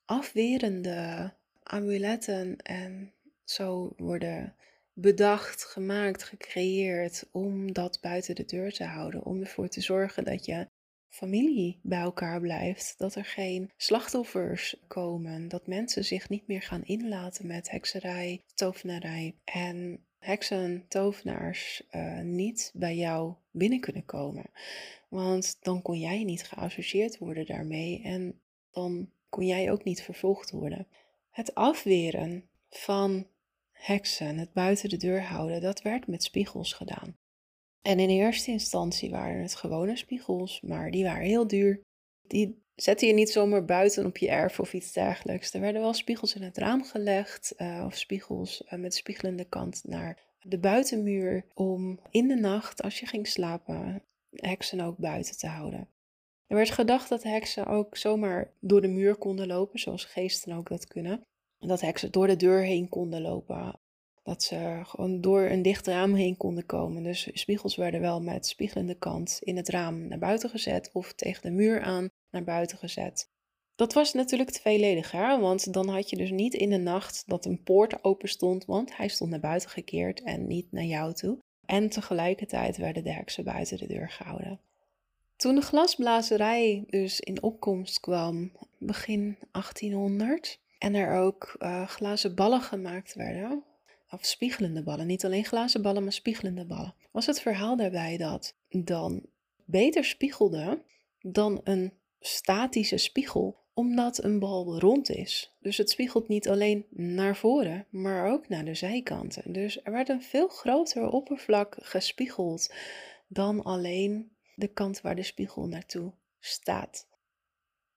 afwerende 0.05 1.33
amuletten 1.63 2.57
en 2.57 3.13
zo 3.43 3.93
worden 3.97 4.55
bedacht, 4.93 5.63
gemaakt, 5.63 6.23
gecreëerd 6.23 7.27
om 7.31 7.73
dat 7.73 7.97
buiten 8.01 8.35
de 8.35 8.45
deur 8.45 8.73
te 8.73 8.83
houden. 8.83 9.25
Om 9.25 9.39
ervoor 9.39 9.67
te 9.67 9.81
zorgen 9.81 10.23
dat 10.23 10.45
je 10.45 10.67
familie 11.11 11.79
bij 11.83 11.99
elkaar 11.99 12.39
blijft. 12.41 12.95
Dat 12.97 13.15
er 13.15 13.25
geen 13.25 13.71
slachtoffers 13.77 14.75
komen. 14.87 15.47
Dat 15.47 15.67
mensen 15.67 16.05
zich 16.05 16.29
niet 16.29 16.47
meer 16.47 16.61
gaan 16.61 16.83
inlaten 16.83 17.47
met 17.47 17.69
hekserij, 17.71 18.41
tovenarij. 18.55 19.35
En 19.43 20.05
heksen, 20.19 20.85
tovenaars 20.87 21.83
uh, 21.91 22.19
niet 22.19 22.71
bij 22.73 22.95
jou 22.95 23.33
binnen 23.51 23.79
kunnen 23.79 24.05
komen. 24.05 24.45
Want 25.09 25.57
dan 25.61 25.81
kon 25.81 25.99
jij 25.99 26.23
niet 26.23 26.43
geassocieerd 26.43 27.17
worden 27.17 27.45
daarmee. 27.45 28.01
En 28.03 28.39
dan 28.71 29.09
kon 29.29 29.45
jij 29.45 29.71
ook 29.71 29.83
niet 29.83 30.01
vervolgd 30.01 30.51
worden. 30.51 30.87
Het 31.29 31.55
afweren 31.55 32.49
van 32.69 33.27
heksen, 33.71 34.37
het 34.37 34.53
buiten 34.53 34.89
de 34.89 34.97
deur 34.97 35.23
houden, 35.23 35.61
dat 35.61 35.81
werd 35.81 36.07
met 36.07 36.23
spiegels 36.23 36.73
gedaan. 36.73 37.15
En 37.81 37.99
in 37.99 38.09
eerste 38.09 38.51
instantie 38.51 39.09
waren 39.09 39.41
het 39.41 39.55
gewone 39.55 39.97
spiegels, 39.97 40.61
maar 40.61 40.91
die 40.91 41.03
waren 41.03 41.25
heel 41.25 41.47
duur. 41.47 41.81
Die 42.27 42.63
zette 42.75 43.05
je 43.05 43.13
niet 43.13 43.29
zomaar 43.29 43.65
buiten 43.65 44.05
op 44.05 44.17
je 44.17 44.29
erf 44.29 44.59
of 44.59 44.73
iets 44.73 44.91
dergelijks. 44.91 45.53
Er 45.53 45.59
werden 45.59 45.81
wel 45.81 45.93
spiegels 45.93 46.35
in 46.35 46.41
het 46.41 46.57
raam 46.57 46.83
gelegd, 46.83 47.53
uh, 47.57 47.83
of 47.85 47.97
spiegels 47.97 48.63
uh, 48.65 48.79
met 48.79 48.95
spiegelende 48.95 49.45
kant 49.45 49.81
naar 49.83 50.19
de 50.41 50.59
buitenmuur, 50.59 51.45
om 51.53 51.99
in 52.09 52.27
de 52.27 52.35
nacht, 52.35 52.81
als 52.81 52.99
je 52.99 53.05
ging 53.05 53.27
slapen, 53.27 54.03
heksen 54.35 54.81
ook 54.81 54.97
buiten 54.97 55.37
te 55.37 55.47
houden. 55.47 55.89
Er 56.47 56.55
werd 56.55 56.69
gedacht 56.69 57.09
dat 57.09 57.23
heksen 57.23 57.65
ook 57.65 57.97
zomaar 57.97 58.53
door 58.59 58.81
de 58.81 58.87
muur 58.87 59.15
konden 59.15 59.47
lopen, 59.47 59.79
zoals 59.79 60.05
geesten 60.05 60.53
ook 60.53 60.69
dat 60.69 60.87
kunnen. 60.87 61.25
Dat 61.57 61.81
heksen 61.81 62.11
door 62.11 62.27
de 62.27 62.35
deur 62.35 62.61
heen 62.61 62.89
konden 62.89 63.21
lopen. 63.21 63.79
Dat 64.23 64.43
ze 64.43 64.81
gewoon 64.83 65.21
door 65.21 65.41
een 65.41 65.61
dicht 65.61 65.87
raam 65.87 66.13
heen 66.13 66.37
konden 66.37 66.65
komen. 66.65 67.03
Dus 67.03 67.29
spiegels 67.33 67.75
werden 67.75 68.01
wel 68.01 68.21
met 68.21 68.47
spiegelende 68.47 68.95
kant 68.95 69.39
in 69.43 69.57
het 69.57 69.69
raam 69.69 70.07
naar 70.07 70.19
buiten 70.19 70.49
gezet 70.49 70.89
of 70.93 71.13
tegen 71.13 71.41
de 71.41 71.51
muur 71.51 71.81
aan 71.81 72.09
naar 72.29 72.43
buiten 72.43 72.77
gezet. 72.77 73.29
Dat 73.75 73.93
was 73.93 74.13
natuurlijk 74.13 74.49
tweelediger, 74.49 75.39
want 75.39 75.73
dan 75.73 75.87
had 75.87 76.09
je 76.09 76.15
dus 76.15 76.31
niet 76.31 76.53
in 76.53 76.69
de 76.69 76.77
nacht 76.77 77.23
dat 77.25 77.45
een 77.45 77.63
poort 77.63 78.03
open 78.03 78.29
stond, 78.29 78.65
want 78.65 78.97
hij 78.97 79.07
stond 79.07 79.29
naar 79.29 79.39
buiten 79.39 79.69
gekeerd 79.69 80.23
en 80.23 80.47
niet 80.47 80.71
naar 80.71 80.83
jou 80.83 81.13
toe. 81.13 81.37
En 81.65 81.89
tegelijkertijd 81.89 82.77
werden 82.77 83.03
de 83.03 83.11
heksen 83.11 83.43
buiten 83.43 83.77
de 83.77 83.87
deur 83.87 84.09
gehouden. 84.09 84.59
Toen 85.35 85.55
de 85.55 85.61
glasblazerij 85.61 86.83
dus 86.87 87.19
in 87.19 87.43
opkomst 87.43 87.99
kwam, 87.99 88.51
begin 88.77 89.37
1800, 89.51 90.59
en 90.77 90.95
er 90.95 91.19
ook 91.19 91.55
uh, 91.59 91.87
glazen 91.87 92.35
ballen 92.35 92.61
gemaakt 92.61 93.13
werden, 93.13 93.63
of 94.11 94.25
spiegelende 94.25 94.83
ballen, 94.83 95.07
niet 95.07 95.25
alleen 95.25 95.45
glazen 95.45 95.81
ballen, 95.81 96.03
maar 96.03 96.11
spiegelende 96.11 96.65
ballen, 96.65 96.95
was 97.11 97.25
het 97.25 97.41
verhaal 97.41 97.75
daarbij 97.75 98.17
dat 98.17 98.55
dan 98.69 99.25
beter 99.65 100.03
spiegelde 100.05 100.83
dan 101.21 101.61
een 101.63 101.93
statische 102.19 102.97
spiegel, 102.97 103.59
omdat 103.73 104.23
een 104.23 104.39
bal 104.39 104.79
rond 104.79 105.09
is. 105.09 105.55
Dus 105.59 105.77
het 105.77 105.89
spiegelt 105.89 106.27
niet 106.27 106.49
alleen 106.49 106.85
naar 106.89 107.35
voren, 107.35 107.87
maar 107.89 108.31
ook 108.31 108.47
naar 108.47 108.65
de 108.65 108.75
zijkanten. 108.75 109.53
Dus 109.53 109.83
er 109.83 109.91
werd 109.91 110.09
een 110.09 110.21
veel 110.21 110.47
groter 110.47 111.09
oppervlak 111.09 111.77
gespiegeld 111.79 112.73
dan 113.27 113.63
alleen 113.63 114.31
de 114.55 114.67
kant 114.67 115.01
waar 115.01 115.15
de 115.15 115.23
spiegel 115.23 115.67
naartoe 115.67 116.13
staat. 116.39 117.07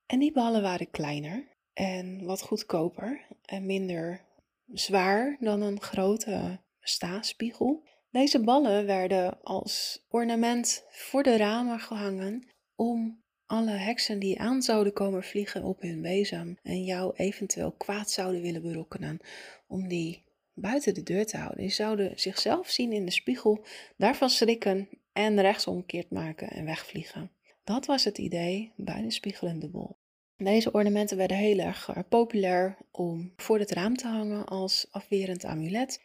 En 0.05 0.19
die 0.19 0.31
ballen 0.31 0.61
waren 0.61 0.91
kleiner 0.91 1.47
en 1.73 2.25
wat 2.25 2.41
goedkoper 2.41 3.27
en 3.45 3.65
minder 3.65 4.24
zwaar 4.73 5.37
dan 5.39 5.61
een 5.61 5.81
grote 5.81 6.59
staaspiegel. 6.79 7.87
Deze 8.11 8.43
ballen 8.43 8.85
werden 8.85 9.41
als 9.41 10.05
ornament 10.09 10.85
voor 10.89 11.23
de 11.23 11.37
ramen 11.37 11.79
gehangen 11.79 12.47
om 12.75 13.23
alle 13.45 13.71
heksen 13.71 14.19
die 14.19 14.39
aan 14.39 14.61
zouden 14.61 14.93
komen 14.93 15.23
vliegen 15.23 15.63
op 15.63 15.81
hun 15.81 16.01
bezem 16.01 16.57
en 16.63 16.83
jou 16.83 17.13
eventueel 17.15 17.71
kwaad 17.71 18.11
zouden 18.11 18.41
willen 18.41 18.61
berokkenen, 18.61 19.19
om 19.67 19.87
die 19.87 20.23
buiten 20.53 20.93
de 20.93 21.03
deur 21.03 21.25
te 21.25 21.37
houden. 21.37 21.59
Die 21.59 21.69
zouden 21.69 22.19
zichzelf 22.19 22.69
zien 22.69 22.91
in 22.91 23.05
de 23.05 23.11
spiegel, 23.11 23.65
daarvan 23.97 24.29
schrikken 24.29 24.89
en 25.13 25.41
rechtsomkeerd 25.41 26.11
maken 26.11 26.49
en 26.49 26.65
wegvliegen. 26.65 27.31
Dat 27.63 27.85
was 27.85 28.03
het 28.03 28.17
idee 28.17 28.71
bij 28.75 29.01
de 29.01 29.11
spiegelende 29.11 29.69
bol. 29.69 29.97
Deze 30.37 30.71
ornamenten 30.71 31.17
werden 31.17 31.37
heel 31.37 31.59
erg 31.59 31.89
eh, 31.89 32.03
populair 32.09 32.77
om 32.91 33.33
voor 33.35 33.59
het 33.59 33.71
raam 33.71 33.95
te 33.95 34.07
hangen 34.07 34.45
als 34.45 34.87
afwerend 34.91 35.45
amulet. 35.45 36.01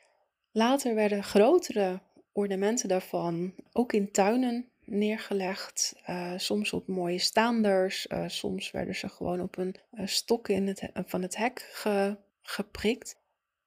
Later 0.53 0.95
werden 0.95 1.23
grotere 1.23 2.01
ornamenten 2.33 2.89
daarvan 2.89 3.55
ook 3.73 3.93
in 3.93 4.11
tuinen 4.11 4.69
neergelegd. 4.85 5.95
Uh, 6.09 6.33
soms 6.37 6.73
op 6.73 6.87
mooie 6.87 7.19
staanders, 7.19 8.07
uh, 8.09 8.25
soms 8.27 8.71
werden 8.71 8.95
ze 8.95 9.09
gewoon 9.09 9.41
op 9.41 9.57
een 9.57 9.75
uh, 9.95 10.07
stok 10.07 10.49
in 10.49 10.67
het, 10.67 10.89
van 10.95 11.23
het 11.23 11.37
hek 11.37 11.69
ge, 11.73 12.17
geprikt. 12.43 13.20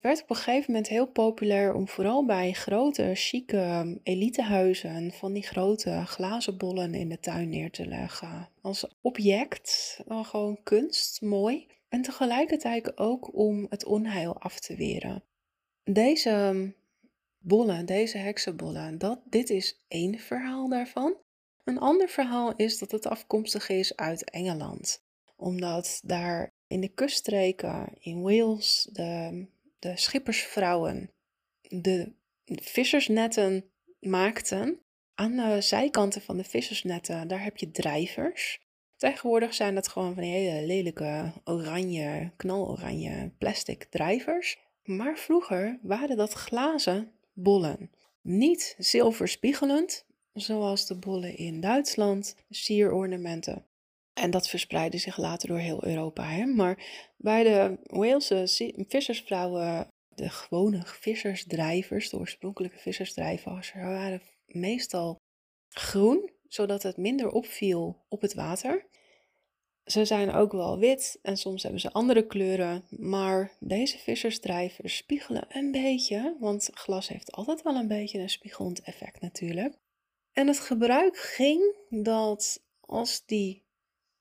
Werd 0.03 0.21
op 0.21 0.29
een 0.29 0.35
gegeven 0.35 0.71
moment 0.71 0.87
heel 0.87 1.05
populair 1.05 1.73
om 1.73 1.87
vooral 1.87 2.25
bij 2.25 2.53
grote, 2.53 3.11
chique 3.13 3.99
elitehuizen 4.03 5.11
van 5.11 5.33
die 5.33 5.43
grote 5.43 6.03
glazen 6.05 6.57
bollen 6.57 6.93
in 6.93 7.09
de 7.09 7.19
tuin 7.19 7.49
neer 7.49 7.71
te 7.71 7.87
leggen. 7.87 8.49
Als 8.61 8.87
object, 9.01 9.99
gewoon 10.07 10.59
kunst, 10.63 11.21
mooi. 11.21 11.67
En 11.89 12.01
tegelijkertijd 12.01 12.97
ook 12.97 13.35
om 13.35 13.65
het 13.69 13.85
onheil 13.85 14.39
af 14.39 14.59
te 14.59 14.75
weren. 14.75 15.23
Deze 15.83 16.73
bollen, 17.37 17.85
deze 17.85 18.17
heksenbollen, 18.17 18.97
dat, 18.97 19.21
dit 19.25 19.49
is 19.49 19.83
één 19.87 20.19
verhaal 20.19 20.69
daarvan. 20.69 21.15
Een 21.63 21.79
ander 21.79 22.09
verhaal 22.09 22.53
is 22.55 22.79
dat 22.79 22.91
het 22.91 23.07
afkomstig 23.07 23.69
is 23.69 23.95
uit 23.95 24.29
Engeland. 24.29 25.03
Omdat 25.35 26.01
daar 26.05 26.53
in 26.67 26.81
de 26.81 26.93
kuststreken 26.93 27.87
in 27.99 28.21
Wales 28.21 28.89
de, 28.91 29.45
de 29.83 29.97
schippersvrouwen 29.97 31.11
de 31.61 32.13
vissersnetten 32.45 33.71
maakten. 33.99 34.81
Aan 35.15 35.35
de 35.35 35.61
zijkanten 35.61 36.21
van 36.21 36.37
de 36.37 36.43
vissersnetten, 36.43 37.27
daar 37.27 37.43
heb 37.43 37.57
je 37.57 37.71
drijvers. 37.71 38.61
Tegenwoordig 38.97 39.53
zijn 39.53 39.75
dat 39.75 39.87
gewoon 39.87 40.13
van 40.13 40.23
die 40.23 40.31
hele 40.31 40.65
lelijke 40.65 41.33
oranje, 41.43 42.31
knaloranje 42.35 43.31
plastic 43.37 43.83
drijvers. 43.83 44.57
Maar 44.83 45.17
vroeger 45.17 45.79
waren 45.81 46.17
dat 46.17 46.33
glazen 46.33 47.11
bollen. 47.33 47.91
Niet 48.21 48.75
zilverspiegelend, 48.77 50.05
zoals 50.33 50.87
de 50.87 50.95
bollen 50.99 51.37
in 51.37 51.61
Duitsland, 51.61 52.35
sierornamenten. 52.49 53.65
En 54.13 54.31
dat 54.31 54.49
verspreidde 54.49 54.97
zich 54.97 55.17
later 55.17 55.47
door 55.47 55.57
heel 55.57 55.85
Europa. 55.85 56.23
Hè? 56.23 56.45
Maar 56.45 56.83
bij 57.17 57.43
de 57.43 57.77
Walese 57.83 58.73
vissersvrouwen, 58.87 59.87
de 60.15 60.29
gewone 60.29 60.81
vissersdrijvers, 60.85 62.09
de 62.09 62.17
oorspronkelijke 62.17 62.77
vissersdrijvers, 62.77 63.73
waren 63.73 64.21
meestal 64.45 65.15
groen, 65.69 66.29
zodat 66.47 66.83
het 66.83 66.97
minder 66.97 67.31
opviel 67.31 68.05
op 68.09 68.21
het 68.21 68.33
water. 68.33 68.85
Ze 69.85 70.05
zijn 70.05 70.31
ook 70.31 70.51
wel 70.51 70.79
wit 70.79 71.19
en 71.21 71.37
soms 71.37 71.63
hebben 71.63 71.81
ze 71.81 71.91
andere 71.91 72.27
kleuren, 72.27 72.83
maar 72.89 73.51
deze 73.59 73.97
vissersdrijvers 73.97 74.95
spiegelen 74.95 75.45
een 75.49 75.71
beetje, 75.71 76.37
want 76.39 76.69
glas 76.73 77.07
heeft 77.07 77.31
altijd 77.31 77.61
wel 77.61 77.75
een 77.75 77.87
beetje 77.87 78.19
een 78.19 78.29
spiegelend 78.29 78.81
effect 78.81 79.21
natuurlijk. 79.21 79.75
En 80.31 80.47
het 80.47 80.59
gebruik 80.59 81.17
ging 81.17 81.75
dat 81.89 82.63
als 82.79 83.25
die 83.25 83.62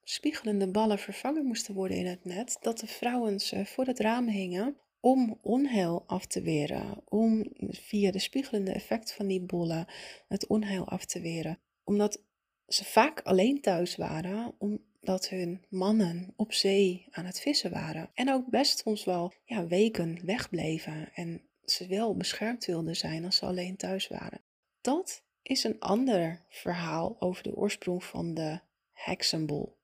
spiegelende 0.05 0.71
ballen 0.71 0.99
vervangen 0.99 1.45
moesten 1.45 1.75
worden 1.75 1.97
in 1.97 2.07
het 2.07 2.25
net, 2.25 2.57
dat 2.61 2.79
de 2.79 2.87
vrouwen 2.87 3.41
ze 3.41 3.67
voor 3.67 3.87
het 3.87 3.99
raam 3.99 4.29
hingen 4.29 4.77
om 5.01 5.39
onheil 5.43 6.05
af 6.07 6.27
te 6.27 6.43
weren, 6.43 7.03
om 7.09 7.47
via 7.59 8.11
de 8.11 8.19
spiegelende 8.19 8.73
effect 8.73 9.13
van 9.13 9.27
die 9.27 9.41
bollen 9.41 9.87
het 10.29 10.47
onheil 10.47 10.89
af 10.89 11.05
te 11.05 11.21
weren. 11.21 11.59
Omdat 11.85 12.23
ze 12.67 12.85
vaak 12.85 13.21
alleen 13.21 13.61
thuis 13.61 13.97
waren, 13.97 14.55
omdat 14.59 15.29
hun 15.29 15.65
mannen 15.69 16.33
op 16.37 16.53
zee 16.53 17.07
aan 17.11 17.25
het 17.25 17.41
vissen 17.41 17.71
waren. 17.71 18.11
En 18.15 18.33
ook 18.33 18.51
best 18.51 18.79
soms 18.79 19.05
wel 19.05 19.33
ja, 19.45 19.67
weken 19.67 20.19
wegbleven 20.25 21.11
en 21.15 21.43
ze 21.65 21.87
wel 21.87 22.17
beschermd 22.17 22.65
wilden 22.65 22.97
zijn 22.97 23.25
als 23.25 23.37
ze 23.37 23.47
alleen 23.47 23.77
thuis 23.77 24.09
waren. 24.09 24.41
Dat 24.81 25.23
is 25.43 25.65
een 25.65 25.81
ander 25.81 26.45
verhaal 26.49 27.17
over 27.19 27.43
de 27.43 27.57
oorsprong 27.57 28.05
van 28.05 28.35
de 28.35 28.61
heksenbol. 28.93 29.77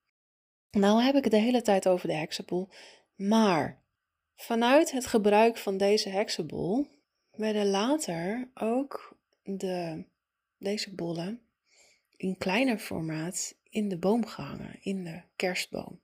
Nou 0.70 1.02
heb 1.02 1.14
ik 1.14 1.24
het 1.24 1.32
de 1.32 1.38
hele 1.38 1.62
tijd 1.62 1.88
over 1.88 2.08
de 2.08 2.14
heksenbol, 2.14 2.68
maar 3.14 3.82
vanuit 4.36 4.90
het 4.90 5.06
gebruik 5.06 5.56
van 5.56 5.76
deze 5.76 6.08
heksenbol 6.08 6.86
werden 7.30 7.66
later 7.66 8.50
ook 8.54 9.16
de, 9.42 10.04
deze 10.58 10.94
bollen 10.94 11.40
in 12.16 12.38
kleiner 12.38 12.78
formaat 12.78 13.56
in 13.70 13.88
de 13.88 13.98
boom 13.98 14.26
gehangen, 14.26 14.78
in 14.80 15.04
de 15.04 15.22
kerstboom. 15.36 16.00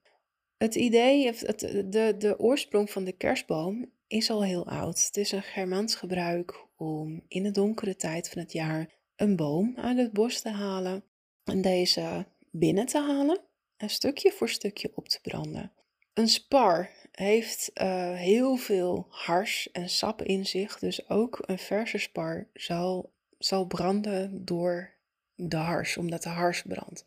Het 0.56 0.74
idee, 0.74 1.26
het, 1.26 1.58
de, 1.90 2.14
de 2.18 2.38
oorsprong 2.38 2.90
van 2.90 3.04
de 3.04 3.12
kerstboom 3.12 3.90
is 4.06 4.30
al 4.30 4.44
heel 4.44 4.66
oud. 4.66 5.04
Het 5.06 5.16
is 5.16 5.32
een 5.32 5.42
Germaans 5.42 5.94
gebruik 5.94 6.66
om 6.76 7.24
in 7.28 7.42
de 7.42 7.50
donkere 7.50 7.96
tijd 7.96 8.28
van 8.28 8.42
het 8.42 8.52
jaar 8.52 8.94
een 9.16 9.36
boom 9.36 9.76
uit 9.76 9.96
het 9.98 10.12
bos 10.12 10.40
te 10.40 10.50
halen 10.50 11.04
en 11.44 11.62
deze 11.62 12.26
binnen 12.50 12.86
te 12.86 12.98
halen 12.98 13.40
stukje 13.90 14.32
voor 14.32 14.48
stukje 14.48 14.92
op 14.94 15.08
te 15.08 15.20
branden. 15.20 15.72
Een 16.14 16.28
spar 16.28 16.90
heeft 17.10 17.70
uh, 17.74 18.14
heel 18.14 18.56
veel 18.56 19.06
hars 19.08 19.70
en 19.72 19.88
sap 19.88 20.22
in 20.22 20.46
zich, 20.46 20.78
dus 20.78 21.08
ook 21.08 21.38
een 21.46 21.58
verse 21.58 21.98
spar 21.98 22.48
zal, 22.54 23.12
zal 23.38 23.66
branden 23.66 24.44
door 24.44 24.94
de 25.34 25.56
hars, 25.56 25.96
omdat 25.96 26.22
de 26.22 26.28
hars 26.28 26.62
brandt. 26.62 27.04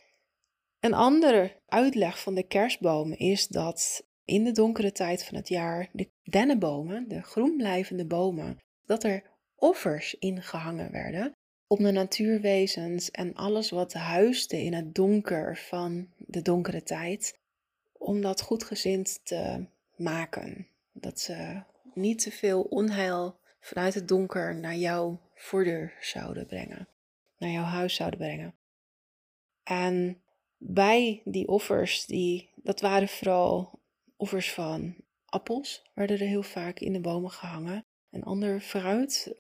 Een 0.80 0.94
andere 0.94 1.52
uitleg 1.68 2.22
van 2.22 2.36
de 2.36 2.48
kerstboom 2.48 3.12
is 3.14 3.48
dat 3.48 4.06
in 4.26 4.44
de 4.44 4.52
donkere 4.52 4.92
tijd 4.92 5.24
van 5.24 5.36
het 5.36 5.48
jaar 5.48 5.90
de 5.92 6.10
dennenbomen, 6.24 7.08
de 7.08 7.22
groenblijvende 7.22 8.06
bomen, 8.06 8.58
dat 8.86 9.04
er 9.04 9.24
offers 9.56 10.14
ingehangen 10.14 10.92
werden 10.92 11.36
om 11.68 11.84
de 11.84 11.92
natuurwezens 11.92 13.12
en 13.12 13.34
alles 13.34 13.70
wat 13.70 13.94
huisde 13.94 14.64
in 14.64 14.74
het 14.74 14.96
donker 14.96 15.58
van 15.58 16.08
de 16.28 16.42
donkere 16.42 16.84
tijd, 16.84 17.38
om 17.92 18.22
dat 18.22 18.42
goedgezind 18.42 19.20
te 19.24 19.66
maken. 19.96 20.68
Dat 20.92 21.20
ze 21.20 21.62
niet 21.94 22.20
te 22.20 22.32
veel 22.32 22.62
onheil 22.62 23.40
vanuit 23.60 23.94
het 23.94 24.08
donker 24.08 24.56
naar 24.56 24.76
jouw 24.76 25.20
voordeur 25.36 25.94
zouden 26.02 26.46
brengen, 26.46 26.88
naar 27.38 27.50
jouw 27.50 27.64
huis 27.64 27.96
zouden 27.96 28.20
brengen. 28.20 28.56
En 29.64 30.22
bij 30.58 31.22
die 31.26 31.48
offers, 31.48 32.06
die, 32.06 32.50
dat 32.56 32.82
waren 32.82 33.08
vooral 33.08 33.80
offers 34.18 34.54
van 34.54 34.96
appels, 35.26 35.90
werden 35.94 36.20
er 36.20 36.28
heel 36.28 36.44
vaak 36.44 36.80
in 36.80 36.94
de 36.94 37.00
bomen 37.00 37.32
gehangen. 37.32 37.86
En 38.10 38.24
ander 38.24 38.62
fruit, 38.62 39.36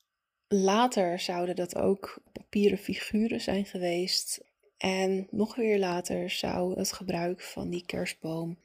Later 0.49 1.19
zouden 1.19 1.55
dat 1.55 1.75
ook 1.75 2.21
papieren 2.31 2.77
figuren 2.77 3.41
zijn 3.41 3.65
geweest. 3.65 4.45
En 4.77 5.27
nog 5.31 5.55
weer 5.55 5.79
later 5.79 6.29
zou 6.29 6.77
het 6.77 6.91
gebruik 6.91 7.41
van 7.41 7.69
die 7.69 7.85
kerstboom 7.85 8.57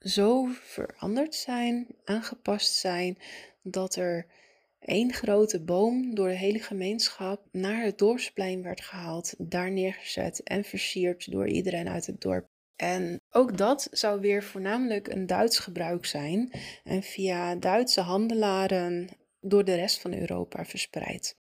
zo 0.00 0.48
veranderd 0.52 1.34
zijn, 1.34 1.86
aangepast 2.04 2.74
zijn, 2.74 3.18
dat 3.62 3.96
er 3.96 4.26
één 4.78 5.12
grote 5.12 5.60
boom 5.60 6.14
door 6.14 6.28
de 6.28 6.36
hele 6.36 6.58
gemeenschap 6.58 7.42
naar 7.52 7.82
het 7.82 7.98
dorpsplein 7.98 8.62
werd 8.62 8.80
gehaald, 8.80 9.34
daar 9.38 9.70
neergezet 9.70 10.42
en 10.42 10.64
versierd 10.64 11.30
door 11.30 11.48
iedereen 11.48 11.88
uit 11.88 12.06
het 12.06 12.20
dorp. 12.20 12.46
En 12.76 13.20
ook 13.30 13.56
dat 13.56 13.88
zou 13.90 14.20
weer 14.20 14.42
voornamelijk 14.42 15.08
een 15.08 15.26
Duits 15.26 15.58
gebruik 15.58 16.06
zijn 16.06 16.52
en 16.84 17.02
via 17.02 17.54
Duitse 17.54 18.00
handelaren 18.00 19.08
door 19.40 19.64
de 19.64 19.74
rest 19.74 20.00
van 20.00 20.14
Europa 20.14 20.64
verspreid. 20.64 21.36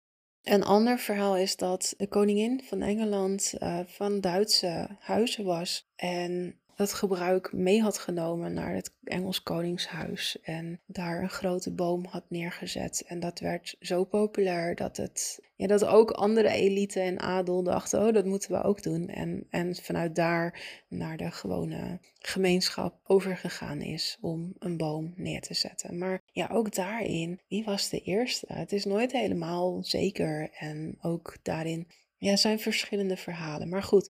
Een 0.46 0.64
ander 0.64 0.98
verhaal 0.98 1.36
is 1.36 1.56
dat 1.56 1.94
de 1.96 2.06
koningin 2.06 2.60
van 2.64 2.82
Engeland 2.82 3.54
uh, 3.58 3.78
van 3.86 4.20
Duitse 4.20 4.88
huizen 4.98 5.44
was 5.44 5.88
en 5.96 6.60
dat 6.76 6.92
gebruik 6.92 7.52
mee 7.52 7.82
had 7.82 7.98
genomen 7.98 8.52
naar 8.54 8.74
het 8.74 8.94
Engels 9.04 9.42
Koningshuis 9.42 10.40
en 10.42 10.80
daar 10.86 11.22
een 11.22 11.30
grote 11.30 11.74
boom 11.74 12.04
had 12.04 12.24
neergezet. 12.28 13.04
En 13.06 13.20
dat 13.20 13.38
werd 13.38 13.76
zo 13.80 14.04
populair 14.04 14.74
dat, 14.74 14.96
het, 14.96 15.40
ja, 15.54 15.66
dat 15.66 15.84
ook 15.84 16.10
andere 16.10 16.48
elite 16.48 17.00
en 17.00 17.20
adel 17.20 17.62
dachten, 17.62 18.06
oh 18.06 18.12
dat 18.12 18.24
moeten 18.24 18.50
we 18.50 18.62
ook 18.62 18.82
doen. 18.82 19.08
En, 19.08 19.46
en 19.50 19.74
vanuit 19.74 20.14
daar 20.14 20.60
naar 20.88 21.16
de 21.16 21.30
gewone 21.30 22.00
gemeenschap 22.18 23.00
overgegaan 23.04 23.80
is 23.80 24.18
om 24.20 24.54
een 24.58 24.76
boom 24.76 25.12
neer 25.16 25.40
te 25.40 25.54
zetten. 25.54 25.98
Maar 25.98 26.22
ja, 26.32 26.48
ook 26.52 26.74
daarin, 26.74 27.40
wie 27.48 27.64
was 27.64 27.88
de 27.88 28.00
eerste? 28.00 28.46
Het 28.52 28.72
is 28.72 28.84
nooit 28.84 29.12
helemaal 29.12 29.84
zeker 29.84 30.50
en 30.50 30.98
ook 31.00 31.36
daarin 31.42 31.88
ja, 32.16 32.36
zijn 32.36 32.58
verschillende 32.58 33.16
verhalen. 33.16 33.68
Maar 33.68 33.82
goed, 33.82 34.10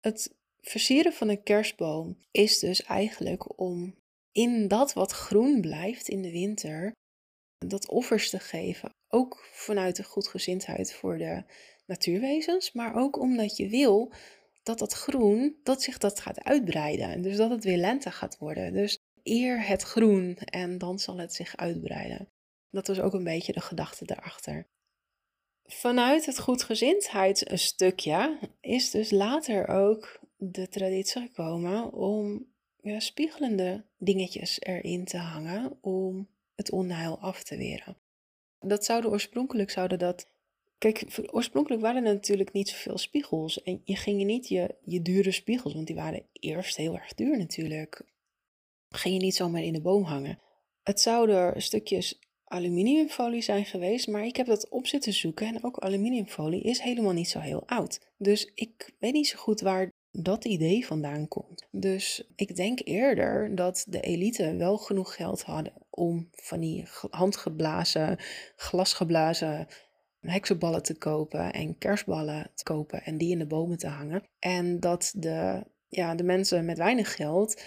het 0.00 0.34
versieren 0.64 1.12
van 1.12 1.28
een 1.28 1.42
kerstboom 1.42 2.18
is 2.30 2.58
dus 2.58 2.82
eigenlijk 2.82 3.60
om 3.60 3.94
in 4.32 4.68
dat 4.68 4.92
wat 4.92 5.12
groen 5.12 5.60
blijft 5.60 6.08
in 6.08 6.22
de 6.22 6.30
winter, 6.30 6.92
dat 7.66 7.88
offers 7.88 8.30
te 8.30 8.38
geven. 8.38 8.90
Ook 9.08 9.48
vanuit 9.52 9.96
de 9.96 10.04
goedgezindheid 10.04 10.92
voor 10.92 11.18
de 11.18 11.44
natuurwezens, 11.86 12.72
maar 12.72 12.94
ook 12.94 13.18
omdat 13.18 13.56
je 13.56 13.68
wil 13.68 14.12
dat 14.62 14.78
dat 14.78 14.92
groen, 14.92 15.56
dat 15.62 15.82
zich 15.82 15.98
dat 15.98 16.20
gaat 16.20 16.44
uitbreiden. 16.44 17.22
Dus 17.22 17.36
dat 17.36 17.50
het 17.50 17.64
weer 17.64 17.76
lente 17.76 18.10
gaat 18.10 18.38
worden. 18.38 18.72
Dus 18.72 18.98
eer 19.22 19.66
het 19.66 19.82
groen 19.82 20.36
en 20.36 20.78
dan 20.78 20.98
zal 20.98 21.18
het 21.18 21.34
zich 21.34 21.56
uitbreiden. 21.56 22.28
Dat 22.70 22.86
was 22.86 23.00
ook 23.00 23.12
een 23.12 23.24
beetje 23.24 23.52
de 23.52 23.60
gedachte 23.60 24.04
daarachter. 24.04 24.66
Vanuit 25.64 26.26
het 26.26 26.38
goedgezindheidsstukje 26.38 28.38
is 28.60 28.90
dus 28.90 29.10
later 29.10 29.68
ook 29.68 30.20
de 30.36 30.68
traditie 30.68 31.20
gekomen 31.20 31.92
om 31.92 32.46
ja, 32.82 33.00
spiegelende 33.00 33.84
dingetjes 33.98 34.60
erin 34.60 35.04
te 35.04 35.16
hangen 35.16 35.78
om 35.80 36.28
het 36.54 36.70
onheil 36.70 37.18
af 37.18 37.42
te 37.42 37.56
weren. 37.56 37.96
Dat 38.60 38.84
zouden 38.84 39.10
oorspronkelijk 39.10 39.70
zouden 39.70 39.98
dat. 39.98 40.28
Kijk, 40.78 41.04
oorspronkelijk 41.30 41.82
waren 41.82 42.04
er 42.04 42.14
natuurlijk 42.14 42.52
niet 42.52 42.68
zoveel 42.68 42.98
spiegels. 42.98 43.62
En 43.62 43.80
je 43.84 43.96
ging 43.96 44.18
je 44.18 44.24
niet 44.24 44.48
je, 44.48 44.74
je 44.84 45.02
dure 45.02 45.32
spiegels, 45.32 45.74
want 45.74 45.86
die 45.86 45.96
waren 45.96 46.26
eerst 46.32 46.76
heel 46.76 46.94
erg 46.94 47.14
duur 47.14 47.38
natuurlijk. 47.38 48.02
Ging 48.88 49.14
je 49.14 49.20
niet 49.20 49.34
zomaar 49.34 49.62
in 49.62 49.72
de 49.72 49.80
boom 49.80 50.02
hangen. 50.02 50.38
Het 50.82 51.00
zouden 51.00 51.62
stukjes 51.62 52.18
aluminiumfolie 52.44 53.42
zijn 53.42 53.64
geweest, 53.64 54.08
maar 54.08 54.24
ik 54.24 54.36
heb 54.36 54.46
dat 54.46 54.68
op 54.68 54.86
zitten 54.86 55.12
zoeken 55.12 55.46
en 55.46 55.64
ook 55.64 55.78
aluminiumfolie 55.78 56.62
is 56.62 56.80
helemaal 56.80 57.12
niet 57.12 57.28
zo 57.28 57.38
heel 57.38 57.62
oud. 57.66 58.00
Dus 58.16 58.50
ik 58.54 58.94
weet 58.98 59.12
niet 59.12 59.28
zo 59.28 59.38
goed 59.38 59.60
waar 59.60 59.92
dat 60.16 60.44
idee 60.44 60.86
vandaan 60.86 61.28
komt. 61.28 61.66
Dus 61.70 62.28
ik 62.36 62.56
denk 62.56 62.80
eerder 62.84 63.54
dat 63.54 63.84
de 63.88 64.00
elite 64.00 64.56
wel 64.56 64.76
genoeg 64.76 65.14
geld 65.14 65.42
hadden 65.42 65.72
om 65.90 66.28
van 66.32 66.60
die 66.60 66.84
handgeblazen, 67.10 68.18
glasgeblazen 68.56 69.66
heksenballen 70.20 70.82
te 70.82 70.94
kopen 70.94 71.52
en 71.52 71.78
kerstballen 71.78 72.50
te 72.54 72.62
kopen 72.62 73.04
en 73.04 73.18
die 73.18 73.30
in 73.30 73.38
de 73.38 73.46
bomen 73.46 73.78
te 73.78 73.86
hangen. 73.86 74.22
En 74.38 74.80
dat 74.80 75.12
de, 75.16 75.64
ja, 75.88 76.14
de 76.14 76.24
mensen 76.24 76.64
met 76.64 76.78
weinig 76.78 77.14
geld 77.14 77.62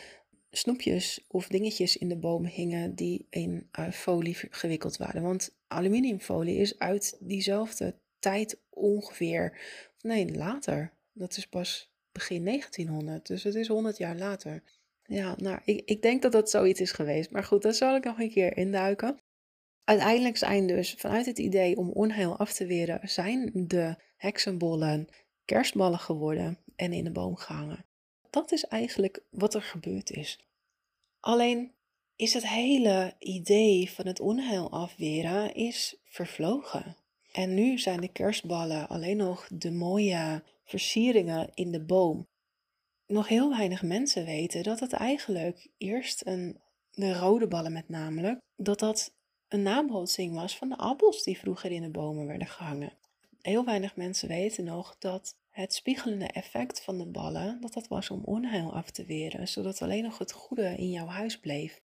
snoepjes 0.51 1.25
of 1.27 1.47
dingetjes 1.47 1.97
in 1.97 2.09
de 2.09 2.17
boom 2.17 2.45
hingen 2.45 2.95
die 2.95 3.27
in 3.29 3.69
uh, 3.79 3.91
folie 3.91 4.37
gewikkeld 4.49 4.97
waren. 4.97 5.21
Want 5.21 5.55
aluminiumfolie 5.67 6.57
is 6.57 6.79
uit 6.79 7.17
diezelfde 7.19 7.95
tijd 8.19 8.59
ongeveer, 8.69 9.59
nee 10.01 10.35
later, 10.35 10.93
dat 11.13 11.37
is 11.37 11.47
pas 11.47 11.95
begin 12.17 12.45
1900, 12.45 13.27
dus 13.27 13.43
het 13.43 13.55
is 13.55 13.67
100 13.67 13.97
jaar 13.97 14.15
later. 14.15 14.63
Ja, 15.03 15.35
nou, 15.37 15.59
ik, 15.63 15.81
ik 15.85 16.01
denk 16.01 16.21
dat 16.21 16.31
dat 16.31 16.49
zoiets 16.49 16.81
is 16.81 16.91
geweest. 16.91 17.31
Maar 17.31 17.43
goed, 17.43 17.61
daar 17.61 17.73
zal 17.73 17.95
ik 17.95 18.03
nog 18.03 18.19
een 18.19 18.31
keer 18.31 18.57
induiken. 18.57 19.19
Uiteindelijk 19.83 20.37
zijn 20.37 20.67
dus 20.67 20.93
vanuit 20.93 21.25
het 21.25 21.39
idee 21.39 21.77
om 21.77 21.89
onheil 21.89 22.37
af 22.37 22.53
te 22.53 22.65
weren, 22.65 23.09
zijn 23.09 23.51
de 23.53 23.95
heksenbollen 24.17 25.07
kerstballen 25.45 25.99
geworden 25.99 26.57
en 26.75 26.93
in 26.93 27.03
de 27.03 27.11
boom 27.11 27.35
gehangen. 27.35 27.85
Dat 28.29 28.51
is 28.51 28.65
eigenlijk 28.65 29.23
wat 29.29 29.53
er 29.53 29.61
gebeurd 29.61 30.11
is. 30.11 30.39
Alleen 31.19 31.71
is 32.15 32.33
het 32.33 32.47
hele 32.47 33.13
idee 33.19 33.91
van 33.91 34.07
het 34.07 34.19
onheil 34.19 34.71
afweren 34.71 35.53
is 35.53 36.01
vervlogen. 36.05 36.95
En 37.37 37.53
nu 37.53 37.77
zijn 37.77 38.01
de 38.01 38.11
kerstballen 38.11 38.87
alleen 38.87 39.17
nog 39.17 39.47
de 39.51 39.71
mooie 39.71 40.43
versieringen 40.63 41.49
in 41.53 41.71
de 41.71 41.81
boom. 41.81 42.27
Nog 43.07 43.27
heel 43.27 43.49
weinig 43.49 43.83
mensen 43.83 44.25
weten 44.25 44.63
dat 44.63 44.79
het 44.79 44.93
eigenlijk 44.93 45.67
eerst 45.77 46.25
een, 46.25 46.61
de 46.91 47.13
rode 47.13 47.47
ballen 47.47 47.71
met 47.71 47.89
namelijk, 47.89 48.39
dat 48.55 48.79
dat 48.79 49.13
een 49.47 49.61
nabootsing 49.61 50.35
was 50.35 50.57
van 50.57 50.69
de 50.69 50.77
appels 50.77 51.23
die 51.23 51.37
vroeger 51.37 51.71
in 51.71 51.81
de 51.81 51.89
bomen 51.89 52.27
werden 52.27 52.47
gehangen. 52.47 52.93
Heel 53.41 53.65
weinig 53.65 53.95
mensen 53.95 54.27
weten 54.27 54.63
nog 54.63 54.95
dat 54.99 55.35
het 55.49 55.73
spiegelende 55.73 56.27
effect 56.27 56.83
van 56.83 56.97
de 56.97 57.05
ballen, 57.05 57.61
dat 57.61 57.73
dat 57.73 57.87
was 57.87 58.09
om 58.09 58.23
onheil 58.23 58.73
af 58.73 58.91
te 58.91 59.05
weren, 59.05 59.47
zodat 59.47 59.81
alleen 59.81 60.03
nog 60.03 60.17
het 60.17 60.31
goede 60.31 60.75
in 60.77 60.89
jouw 60.89 61.07
huis 61.07 61.39
bleef. 61.39 61.81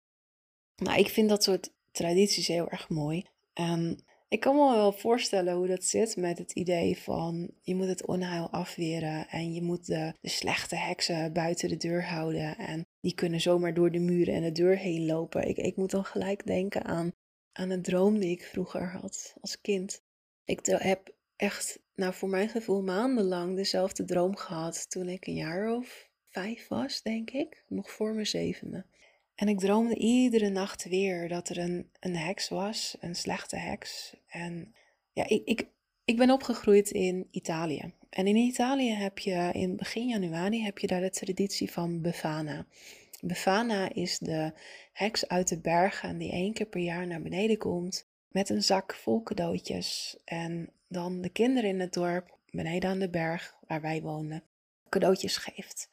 Nou, 0.76 0.99
ik 0.99 1.09
vind 1.09 1.29
dat 1.29 1.43
soort 1.43 1.73
tradities 1.91 2.47
heel 2.47 2.69
erg 2.69 2.88
mooi. 2.88 3.25
En 3.53 4.05
ik 4.37 4.43
kan 4.43 4.57
me 4.57 4.75
wel 4.75 4.93
voorstellen 4.93 5.54
hoe 5.54 5.67
dat 5.67 5.84
zit 5.84 6.17
met 6.17 6.39
het 6.39 6.52
idee 6.52 6.99
van 6.99 7.50
je 7.61 7.75
moet 7.75 7.87
het 7.87 8.06
onheil 8.06 8.50
afweren 8.50 9.28
en 9.28 9.54
je 9.54 9.63
moet 9.63 9.87
de, 9.87 10.13
slechte 10.23 10.76
heksen 10.76 11.32
buiten 11.32 11.69
de 11.69 11.76
deur 11.76 12.04
houden 12.04 12.56
en 12.56 12.87
die 13.00 13.15
kunnen 13.15 13.41
zomaar 13.41 13.75
door 13.75 13.91
de 13.91 13.99
muren 13.99 14.34
en 14.34 14.43
de 14.43 14.52
deur 14.52 14.76
heen 14.78 15.06
lopen. 15.06 15.49
Ik, 15.49 15.56
ik 15.56 15.76
moet 15.76 15.91
dan 15.91 16.04
gelijk 16.04 16.47
denken 16.47 16.84
aan, 16.84 17.13
aan 17.52 17.71
een 17.71 17.82
droom 17.82 18.19
die 18.19 18.30
ik 18.30 18.43
vroeger 18.43 18.91
had 18.91 19.34
als 19.41 19.61
kind. 19.61 20.00
Ik 20.45 20.67
heb 20.67 21.15
echt, 21.37 21.78
nou 21.95 22.15
voor 22.15 22.28
mijn 22.28 22.49
gevoel, 22.49 22.82
maandenlang 22.82 23.56
dezelfde 23.56 24.04
droom 24.04 24.37
gehad 24.37 24.91
toen 24.91 25.08
ik 25.08 25.26
een 25.26 25.34
jaar 25.34 25.76
of 25.76 26.08
vijf 26.25 26.69
was, 26.69 27.02
denk 27.02 27.30
ik. 27.30 27.65
Nog 27.69 27.91
voor 27.91 28.15
mijn 28.15 28.26
zevende. 28.26 28.84
En 29.37 29.49
ik 29.49 29.59
droomde 29.59 29.97
iedere 29.97 30.49
nacht 30.49 30.85
weer 30.85 31.29
dat 31.29 31.49
er 31.49 31.59
een, 31.59 31.91
een 32.01 32.17
heks 32.17 32.49
was, 32.49 32.97
een 33.01 33.15
slechte 33.15 33.57
heks. 33.57 34.17
En 34.27 34.75
ja, 35.13 35.29
ik, 35.29 35.43
ik, 35.45 35.69
ik 36.05 36.17
ben 36.17 36.31
opgegroeid 36.31 36.91
in 36.91 37.29
Italië. 37.31 37.93
En 38.11 38.27
in 38.27 38.37
Italië 38.37 38.91
heb 38.91 39.19
je 39.19 39.51
in 39.53 39.77
begin 39.77 40.09
januari 40.09 40.63
heb 40.63 40.79
je 40.79 40.87
daar 40.87 41.01
de 41.01 41.11
traditie 41.11 41.71
van 41.71 42.01
Befana. 42.01 42.67
Befana 43.21 43.93
is 43.93 44.19
de 44.19 44.53
heks 44.93 45.29
uit 45.29 45.49
de 45.49 45.61
bergen 45.61 46.19
die 46.19 46.33
één 46.33 46.53
keer 46.53 46.67
per 46.67 46.81
jaar 46.81 47.07
naar 47.07 47.23
beneden 47.23 47.59
komt 47.59 48.07
met 48.29 48.49
een 48.49 48.63
zak 48.63 48.95
vol 48.95 49.23
cadeautjes. 49.23 50.17
En 50.25 50.73
dan 50.89 51.21
de 51.21 51.29
kinderen 51.29 51.71
in 51.71 51.81
het 51.81 51.93
dorp, 51.93 52.39
beneden 52.51 52.91
aan 52.91 52.99
de 52.99 53.11
berg 53.11 53.57
waar 53.67 53.81
wij 53.81 54.03
woonden, 54.03 54.43
cadeautjes 54.89 55.37
geeft. 55.37 55.89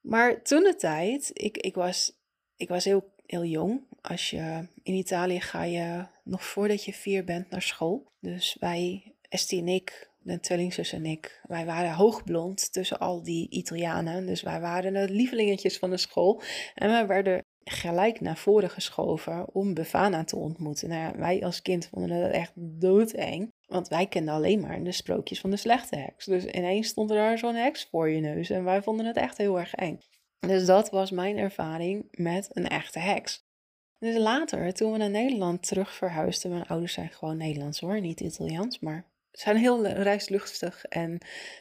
Maar 0.00 0.42
toen 0.42 0.62
de 0.62 0.74
tijd, 0.76 1.30
ik, 1.32 1.56
ik 1.56 1.74
was 1.74 2.18
ik 2.56 2.68
was 2.68 2.84
heel, 2.84 3.12
heel 3.26 3.44
jong. 3.44 3.80
Als 4.00 4.30
je 4.30 4.68
in 4.82 4.94
Italië 4.94 5.40
ga 5.40 5.62
je 5.62 6.06
nog 6.24 6.44
voordat 6.44 6.84
je 6.84 6.92
vier 6.92 7.24
bent 7.24 7.50
naar 7.50 7.62
school. 7.62 8.06
Dus 8.20 8.56
wij, 8.60 9.14
Estie 9.28 9.60
en 9.60 9.68
ik, 9.68 10.10
de 10.18 10.40
tweelingzus 10.40 10.92
en 10.92 11.06
ik, 11.06 11.40
wij 11.42 11.64
waren 11.64 11.92
hoogblond 11.92 12.72
tussen 12.72 12.98
al 12.98 13.22
die 13.22 13.50
Italianen. 13.50 14.26
Dus 14.26 14.42
wij 14.42 14.60
waren 14.60 14.92
de 14.92 15.08
lievelingetjes 15.08 15.78
van 15.78 15.90
de 15.90 15.96
school. 15.96 16.42
En 16.74 16.88
wij 16.88 17.06
werden 17.06 17.44
gelijk 17.64 18.20
naar 18.20 18.36
voren 18.36 18.70
geschoven 18.70 19.54
om 19.54 19.74
Befana 19.74 20.24
te 20.24 20.36
ontmoeten. 20.36 20.88
Nou 20.88 21.00
ja, 21.00 21.18
wij 21.18 21.44
als 21.44 21.62
kind 21.62 21.86
vonden 21.86 22.20
dat 22.20 22.30
echt 22.30 22.52
doodeng. 22.54 23.52
Want 23.66 23.88
wij 23.88 24.06
kenden 24.06 24.34
alleen 24.34 24.60
maar 24.60 24.82
de 24.82 24.92
sprookjes 24.92 25.40
van 25.40 25.50
de 25.50 25.56
slechte 25.56 25.96
heks. 25.96 26.24
Dus 26.24 26.44
ineens 26.44 26.88
stond 26.88 27.10
er 27.10 27.16
daar 27.16 27.38
zo'n 27.38 27.54
heks 27.54 27.88
voor 27.90 28.08
je 28.08 28.20
neus. 28.20 28.50
En 28.50 28.64
wij 28.64 28.82
vonden 28.82 29.06
het 29.06 29.16
echt 29.16 29.36
heel 29.36 29.58
erg 29.58 29.74
eng. 29.74 30.00
Dus 30.40 30.66
dat 30.66 30.90
was 30.90 31.10
mijn 31.10 31.38
ervaring 31.38 32.08
met 32.10 32.48
een 32.52 32.68
echte 32.68 32.98
heks. 32.98 33.44
Dus 33.98 34.16
later, 34.16 34.74
toen 34.74 34.92
we 34.92 34.98
naar 34.98 35.10
Nederland 35.10 35.66
terug 35.66 35.94
verhuisden, 35.94 36.50
mijn 36.50 36.66
ouders 36.66 36.92
zijn 36.92 37.10
gewoon 37.10 37.36
Nederlands 37.36 37.80
hoor, 37.80 38.00
niet 38.00 38.20
Italiaans, 38.20 38.78
maar 38.78 39.06
ze 39.32 39.40
zijn 39.40 39.56
heel 39.56 39.86
reisluchtig 39.86 40.84
en 40.84 41.18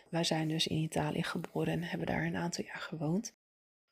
wij 0.10 0.24
zijn 0.24 0.48
dus 0.48 0.68
in 0.68 0.78
Italië 0.78 1.24
geboren 1.24 1.74
en 1.74 1.84
hebben 1.84 2.08
daar 2.08 2.26
een 2.26 2.36
aantal 2.36 2.66
jaar 2.66 2.80
gewoond. 2.80 3.34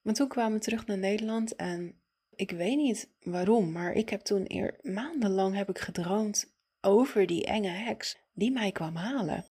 Maar 0.02 0.14
toen 0.14 0.28
kwamen 0.28 0.58
we 0.58 0.64
terug 0.64 0.86
naar 0.86 0.98
Nederland 0.98 1.56
en 1.56 1.96
ik 2.36 2.52
weet 2.52 2.78
niet 2.78 3.10
waarom, 3.22 3.72
maar 3.72 3.94
ik 3.94 4.10
heb 4.10 4.22
toen 4.22 4.46
eer 4.48 4.80
maandenlang 4.82 5.56
heb 5.56 5.70
ik 5.70 5.80
gedroomd 5.80 6.54
over 6.82 7.26
die 7.26 7.46
enge 7.46 7.70
heks 7.70 8.18
die 8.34 8.52
mij 8.52 8.72
kwam 8.72 8.96
halen. 8.96 9.46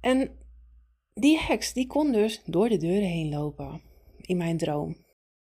En 0.00 0.38
die 1.14 1.38
heks 1.38 1.72
die 1.72 1.86
kon 1.86 2.12
dus 2.12 2.42
door 2.44 2.68
de 2.68 2.76
deuren 2.76 3.08
heen 3.08 3.28
lopen 3.28 3.89
in 4.30 4.36
mijn 4.36 4.56
droom. 4.56 4.96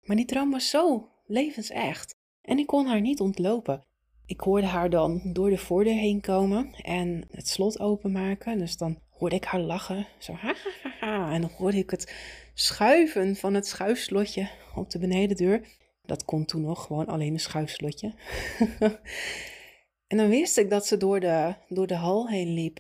Maar 0.03 0.17
die 0.17 0.25
droom 0.25 0.51
was 0.51 0.71
zo 0.71 1.09
levensecht 1.27 2.15
en 2.43 2.59
ik 2.59 2.67
kon 2.67 2.87
haar 2.87 3.01
niet 3.01 3.21
ontlopen. 3.21 3.83
Ik 4.27 4.41
hoorde 4.41 4.67
haar 4.67 4.91
dan 4.91 5.21
door 5.33 5.51
de 5.51 5.59
voordeur 5.59 5.95
heen 5.95 6.21
komen 6.21 6.75
en 6.75 7.25
het 7.31 7.49
slot 7.49 7.81
openmaken. 7.81 8.59
Dus 8.59 8.77
dan 8.77 8.99
hoorde 9.11 9.37
ik 9.37 9.45
haar 9.45 9.61
lachen, 9.61 10.07
zo 10.19 10.33
ha 10.33 10.55
ha 10.83 10.91
ha. 11.01 11.33
En 11.33 11.41
dan 11.41 11.51
hoorde 11.51 11.77
ik 11.77 11.91
het 11.91 12.15
schuiven 12.55 13.37
van 13.37 13.55
het 13.55 13.67
schuifslotje 13.67 14.51
op 14.75 14.91
de 14.91 14.99
benedendeur. 14.99 15.69
Dat 16.03 16.25
kon 16.25 16.45
toen 16.45 16.63
nog 16.63 16.87
gewoon 16.87 17.07
alleen 17.07 17.33
een 17.33 17.41
schuifslotje. 17.41 18.15
en 20.13 20.17
dan 20.17 20.29
wist 20.29 20.59
ik 20.59 20.71
dat 20.71 20.87
ze 20.87 20.97
door 20.97 21.21
de, 21.21 21.55
door 21.69 21.87
de 21.87 21.95
hal 21.95 22.29
heen 22.29 22.55
liep 22.55 22.79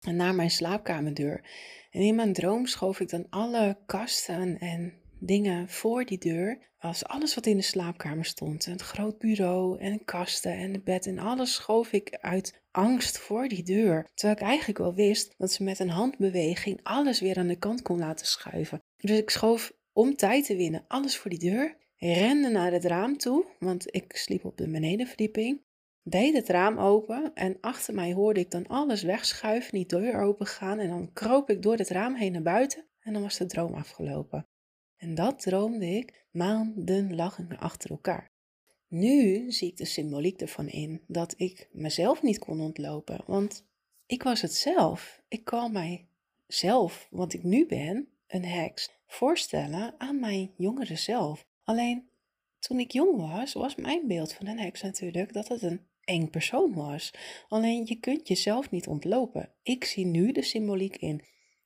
naar 0.00 0.34
mijn 0.34 0.50
slaapkamerdeur. 0.50 1.44
En 1.90 2.00
in 2.00 2.14
mijn 2.14 2.32
droom 2.32 2.66
schoof 2.66 3.00
ik 3.00 3.08
dan 3.08 3.26
alle 3.30 3.78
kasten 3.86 4.58
en 4.58 5.01
dingen 5.24 5.68
voor 5.68 6.04
die 6.04 6.18
deur. 6.18 6.58
Als 6.78 7.04
alles 7.04 7.34
wat 7.34 7.46
in 7.46 7.56
de 7.56 7.62
slaapkamer 7.62 8.24
stond. 8.24 8.66
Een 8.66 8.80
groot 8.80 9.18
bureau 9.18 9.78
en 9.78 10.04
kasten 10.04 10.52
en 10.52 10.72
de 10.72 10.80
bed 10.80 11.06
en 11.06 11.18
alles 11.18 11.54
schoof 11.54 11.92
ik 11.92 12.16
uit 12.20 12.60
angst 12.70 13.18
voor 13.18 13.48
die 13.48 13.62
deur. 13.62 14.08
Terwijl 14.14 14.38
ik 14.38 14.46
eigenlijk 14.46 14.78
wel 14.78 14.94
wist 14.94 15.34
dat 15.38 15.52
ze 15.52 15.62
met 15.62 15.78
een 15.78 15.88
handbeweging 15.88 16.80
alles 16.82 17.20
weer 17.20 17.38
aan 17.38 17.46
de 17.46 17.58
kant 17.58 17.82
kon 17.82 17.98
laten 17.98 18.26
schuiven. 18.26 18.82
Dus 18.96 19.18
ik 19.18 19.30
schoof 19.30 19.72
om 19.92 20.16
tijd 20.16 20.46
te 20.46 20.56
winnen 20.56 20.84
alles 20.88 21.16
voor 21.16 21.30
die 21.30 21.50
deur. 21.50 21.76
Rende 21.96 22.48
naar 22.48 22.72
het 22.72 22.84
raam 22.84 23.16
toe, 23.16 23.46
want 23.58 23.94
ik 23.94 24.16
sliep 24.16 24.44
op 24.44 24.56
de 24.56 24.68
benedenverdieping. 24.68 25.62
Deed 26.02 26.34
het 26.34 26.48
raam 26.48 26.78
open 26.78 27.30
en 27.34 27.56
achter 27.60 27.94
mij 27.94 28.12
hoorde 28.12 28.40
ik 28.40 28.50
dan 28.50 28.66
alles 28.66 29.02
wegschuiven, 29.02 29.72
die 29.72 29.86
deur 29.86 30.20
open 30.20 30.46
gaan. 30.46 30.78
En 30.78 30.88
dan 30.88 31.12
kroop 31.12 31.50
ik 31.50 31.62
door 31.62 31.76
het 31.76 31.88
raam 31.88 32.14
heen 32.14 32.32
naar 32.32 32.42
buiten 32.42 32.86
en 33.00 33.12
dan 33.12 33.22
was 33.22 33.38
de 33.38 33.46
droom 33.46 33.74
afgelopen. 33.74 34.46
En 35.02 35.14
dat 35.14 35.40
droomde 35.40 35.86
ik 35.86 36.24
maandenlang 36.30 37.58
achter 37.58 37.90
elkaar. 37.90 38.30
Nu 38.88 39.50
zie 39.52 39.68
ik 39.68 39.76
de 39.76 39.84
symboliek 39.84 40.40
ervan 40.40 40.68
in 40.68 41.00
dat 41.06 41.34
ik 41.36 41.68
mezelf 41.72 42.22
niet 42.22 42.38
kon 42.38 42.60
ontlopen, 42.60 43.20
want 43.26 43.64
ik 44.06 44.22
was 44.22 44.42
het 44.42 44.54
zelf. 44.54 45.22
Ik 45.28 45.44
kan 45.44 45.72
mijzelf, 45.72 47.08
wat 47.10 47.32
ik 47.32 47.42
nu 47.42 47.66
ben, 47.66 48.08
een 48.26 48.44
heks, 48.44 48.90
voorstellen 49.06 49.94
aan 49.98 50.20
mijn 50.20 50.50
jongere 50.56 50.96
zelf. 50.96 51.46
Alleen 51.64 52.08
toen 52.58 52.80
ik 52.80 52.92
jong 52.92 53.16
was, 53.16 53.52
was 53.52 53.74
mijn 53.74 54.06
beeld 54.06 54.32
van 54.32 54.46
een 54.46 54.58
heks 54.58 54.82
natuurlijk 54.82 55.32
dat 55.32 55.48
het 55.48 55.62
een 55.62 55.86
eng 56.04 56.30
persoon 56.30 56.74
was. 56.74 57.14
Alleen 57.48 57.86
je 57.86 58.00
kunt 58.00 58.28
jezelf 58.28 58.70
niet 58.70 58.86
ontlopen. 58.86 59.52
Ik 59.62 59.84
zie 59.84 60.06
nu 60.06 60.32
de 60.32 60.42
symboliek 60.42 60.96
in. 60.96 61.22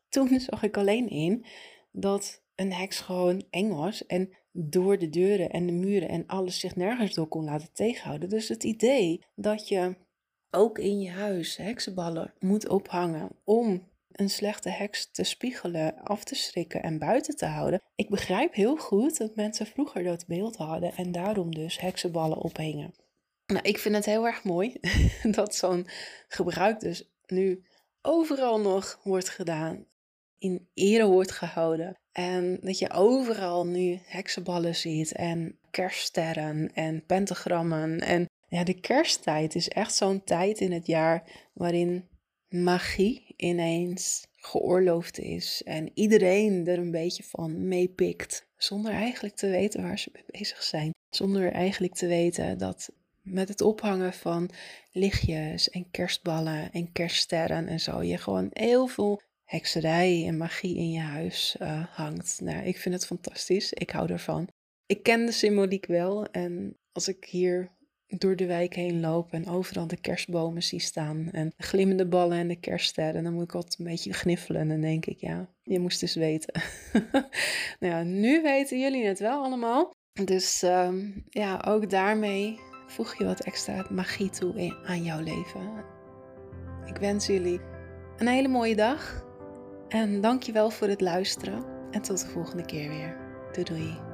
Toen 0.08 0.40
zag 0.50 0.62
ik 0.62 0.76
alleen 0.76 1.08
in 1.08 1.46
dat 1.92 2.44
heks 2.56 3.00
gewoon 3.00 3.44
eng 3.50 3.70
was 3.70 4.06
en 4.06 4.30
door 4.52 4.98
de 4.98 5.08
deuren 5.08 5.50
en 5.50 5.66
de 5.66 5.72
muren 5.72 6.08
en 6.08 6.26
alles 6.26 6.60
zich 6.60 6.76
nergens 6.76 7.14
door 7.14 7.28
kon 7.28 7.44
laten 7.44 7.72
tegenhouden. 7.72 8.28
Dus 8.28 8.48
het 8.48 8.64
idee 8.64 9.24
dat 9.34 9.68
je 9.68 9.96
ook 10.50 10.78
in 10.78 11.00
je 11.00 11.10
huis 11.10 11.56
heksenballen 11.56 12.32
moet 12.38 12.68
ophangen 12.68 13.30
om 13.44 13.88
een 14.12 14.30
slechte 14.30 14.68
heks 14.68 15.10
te 15.10 15.24
spiegelen, 15.24 15.98
af 16.02 16.24
te 16.24 16.34
schrikken 16.34 16.82
en 16.82 16.98
buiten 16.98 17.36
te 17.36 17.46
houden. 17.46 17.82
Ik 17.94 18.08
begrijp 18.08 18.54
heel 18.54 18.76
goed 18.76 19.18
dat 19.18 19.36
mensen 19.36 19.66
vroeger 19.66 20.04
dat 20.04 20.26
beeld 20.26 20.56
hadden 20.56 20.92
en 20.94 21.12
daarom 21.12 21.54
dus 21.54 21.80
heksenballen 21.80 22.38
ophingen. 22.38 22.94
Nou, 23.46 23.60
ik 23.62 23.78
vind 23.78 23.94
het 23.94 24.04
heel 24.04 24.26
erg 24.26 24.44
mooi 24.44 24.80
dat 25.38 25.54
zo'n 25.54 25.86
gebruik 26.28 26.80
dus 26.80 27.10
nu 27.26 27.64
overal 28.02 28.60
nog 28.60 29.00
wordt 29.02 29.28
gedaan, 29.28 29.86
in 30.38 30.68
ere 30.74 31.06
wordt 31.06 31.32
gehouden. 31.32 31.96
En 32.12 32.58
dat 32.60 32.78
je 32.78 32.90
overal 32.90 33.66
nu 33.66 34.00
heksenballen 34.04 34.74
ziet 34.74 35.12
en 35.12 35.58
kerststerren 35.70 36.70
en 36.74 37.06
pentagrammen. 37.06 38.00
En 38.00 38.26
ja, 38.48 38.64
de 38.64 38.80
kersttijd 38.80 39.54
is 39.54 39.68
echt 39.68 39.94
zo'n 39.94 40.24
tijd 40.24 40.60
in 40.60 40.72
het 40.72 40.86
jaar 40.86 41.22
waarin 41.52 42.08
magie 42.48 43.34
ineens 43.36 44.26
geoorloofd 44.36 45.18
is 45.18 45.62
en 45.64 45.90
iedereen 45.94 46.66
er 46.66 46.78
een 46.78 46.90
beetje 46.90 47.22
van 47.22 47.68
meepikt, 47.68 48.46
zonder 48.56 48.92
eigenlijk 48.92 49.34
te 49.36 49.48
weten 49.48 49.82
waar 49.82 49.98
ze 49.98 50.10
mee 50.12 50.24
bezig 50.26 50.62
zijn. 50.62 50.90
Zonder 51.10 51.52
eigenlijk 51.52 51.94
te 51.94 52.06
weten 52.06 52.58
dat 52.58 52.90
met 53.22 53.48
het 53.48 53.60
ophangen 53.60 54.12
van 54.12 54.50
lichtjes 54.92 55.70
en 55.70 55.90
kerstballen 55.90 56.72
en 56.72 56.92
kerststerren 56.92 57.68
en 57.68 57.80
zo, 57.80 58.02
je 58.02 58.18
gewoon 58.18 58.48
heel 58.52 58.86
veel 58.86 59.20
hekserij 59.46 60.24
en 60.26 60.36
magie 60.36 60.76
in 60.76 60.90
je 60.90 61.00
huis 61.00 61.56
uh, 61.62 61.84
hangt. 61.90 62.40
Nou, 62.42 62.66
ik 62.66 62.78
vind 62.78 62.94
het 62.94 63.06
fantastisch. 63.06 63.72
Ik 63.72 63.90
hou 63.90 64.12
ervan. 64.12 64.48
Ik 64.86 65.02
ken 65.02 65.26
de 65.26 65.32
symboliek 65.32 65.86
wel 65.86 66.26
en 66.26 66.76
als 66.92 67.08
ik 67.08 67.24
hier 67.24 67.74
door 68.06 68.36
de 68.36 68.46
wijk 68.46 68.74
heen 68.74 69.00
loop 69.00 69.32
en 69.32 69.48
overal 69.48 69.86
de 69.86 70.00
kerstbomen 70.00 70.62
zie 70.62 70.80
staan 70.80 71.28
en 71.32 71.52
de 71.56 71.62
glimmende 71.62 72.06
ballen 72.06 72.38
en 72.38 72.48
de 72.48 72.60
kerststerren, 72.60 73.24
dan 73.24 73.32
moet 73.32 73.42
ik 73.42 73.54
altijd 73.54 73.78
een 73.78 73.84
beetje 73.84 74.12
gniffelen 74.12 74.60
en 74.60 74.68
dan 74.68 74.80
denk 74.80 75.06
ik, 75.06 75.20
ja, 75.20 75.48
je 75.62 75.78
moest 75.78 76.02
eens 76.02 76.14
weten. 76.14 76.62
nou 77.80 77.92
ja, 77.92 78.02
nu 78.02 78.42
weten 78.42 78.80
jullie 78.80 79.06
het 79.06 79.18
wel 79.18 79.42
allemaal. 79.42 79.94
Dus 80.24 80.62
um, 80.62 81.24
ja, 81.28 81.62
ook 81.66 81.90
daarmee 81.90 82.58
voeg 82.86 83.18
je 83.18 83.24
wat 83.24 83.44
extra 83.44 83.86
magie 83.90 84.30
toe 84.30 84.76
aan 84.84 85.02
jouw 85.04 85.20
leven. 85.20 85.84
Ik 86.84 86.96
wens 86.96 87.26
jullie 87.26 87.60
een 88.16 88.28
hele 88.28 88.48
mooie 88.48 88.76
dag 88.76 89.25
en 89.88 90.20
dankjewel 90.20 90.70
voor 90.70 90.88
het 90.88 91.00
luisteren 91.00 91.64
en 91.90 92.02
tot 92.02 92.20
de 92.20 92.26
volgende 92.26 92.64
keer 92.64 92.88
weer. 92.88 93.16
Doei 93.52 93.64
doei. 93.64 94.05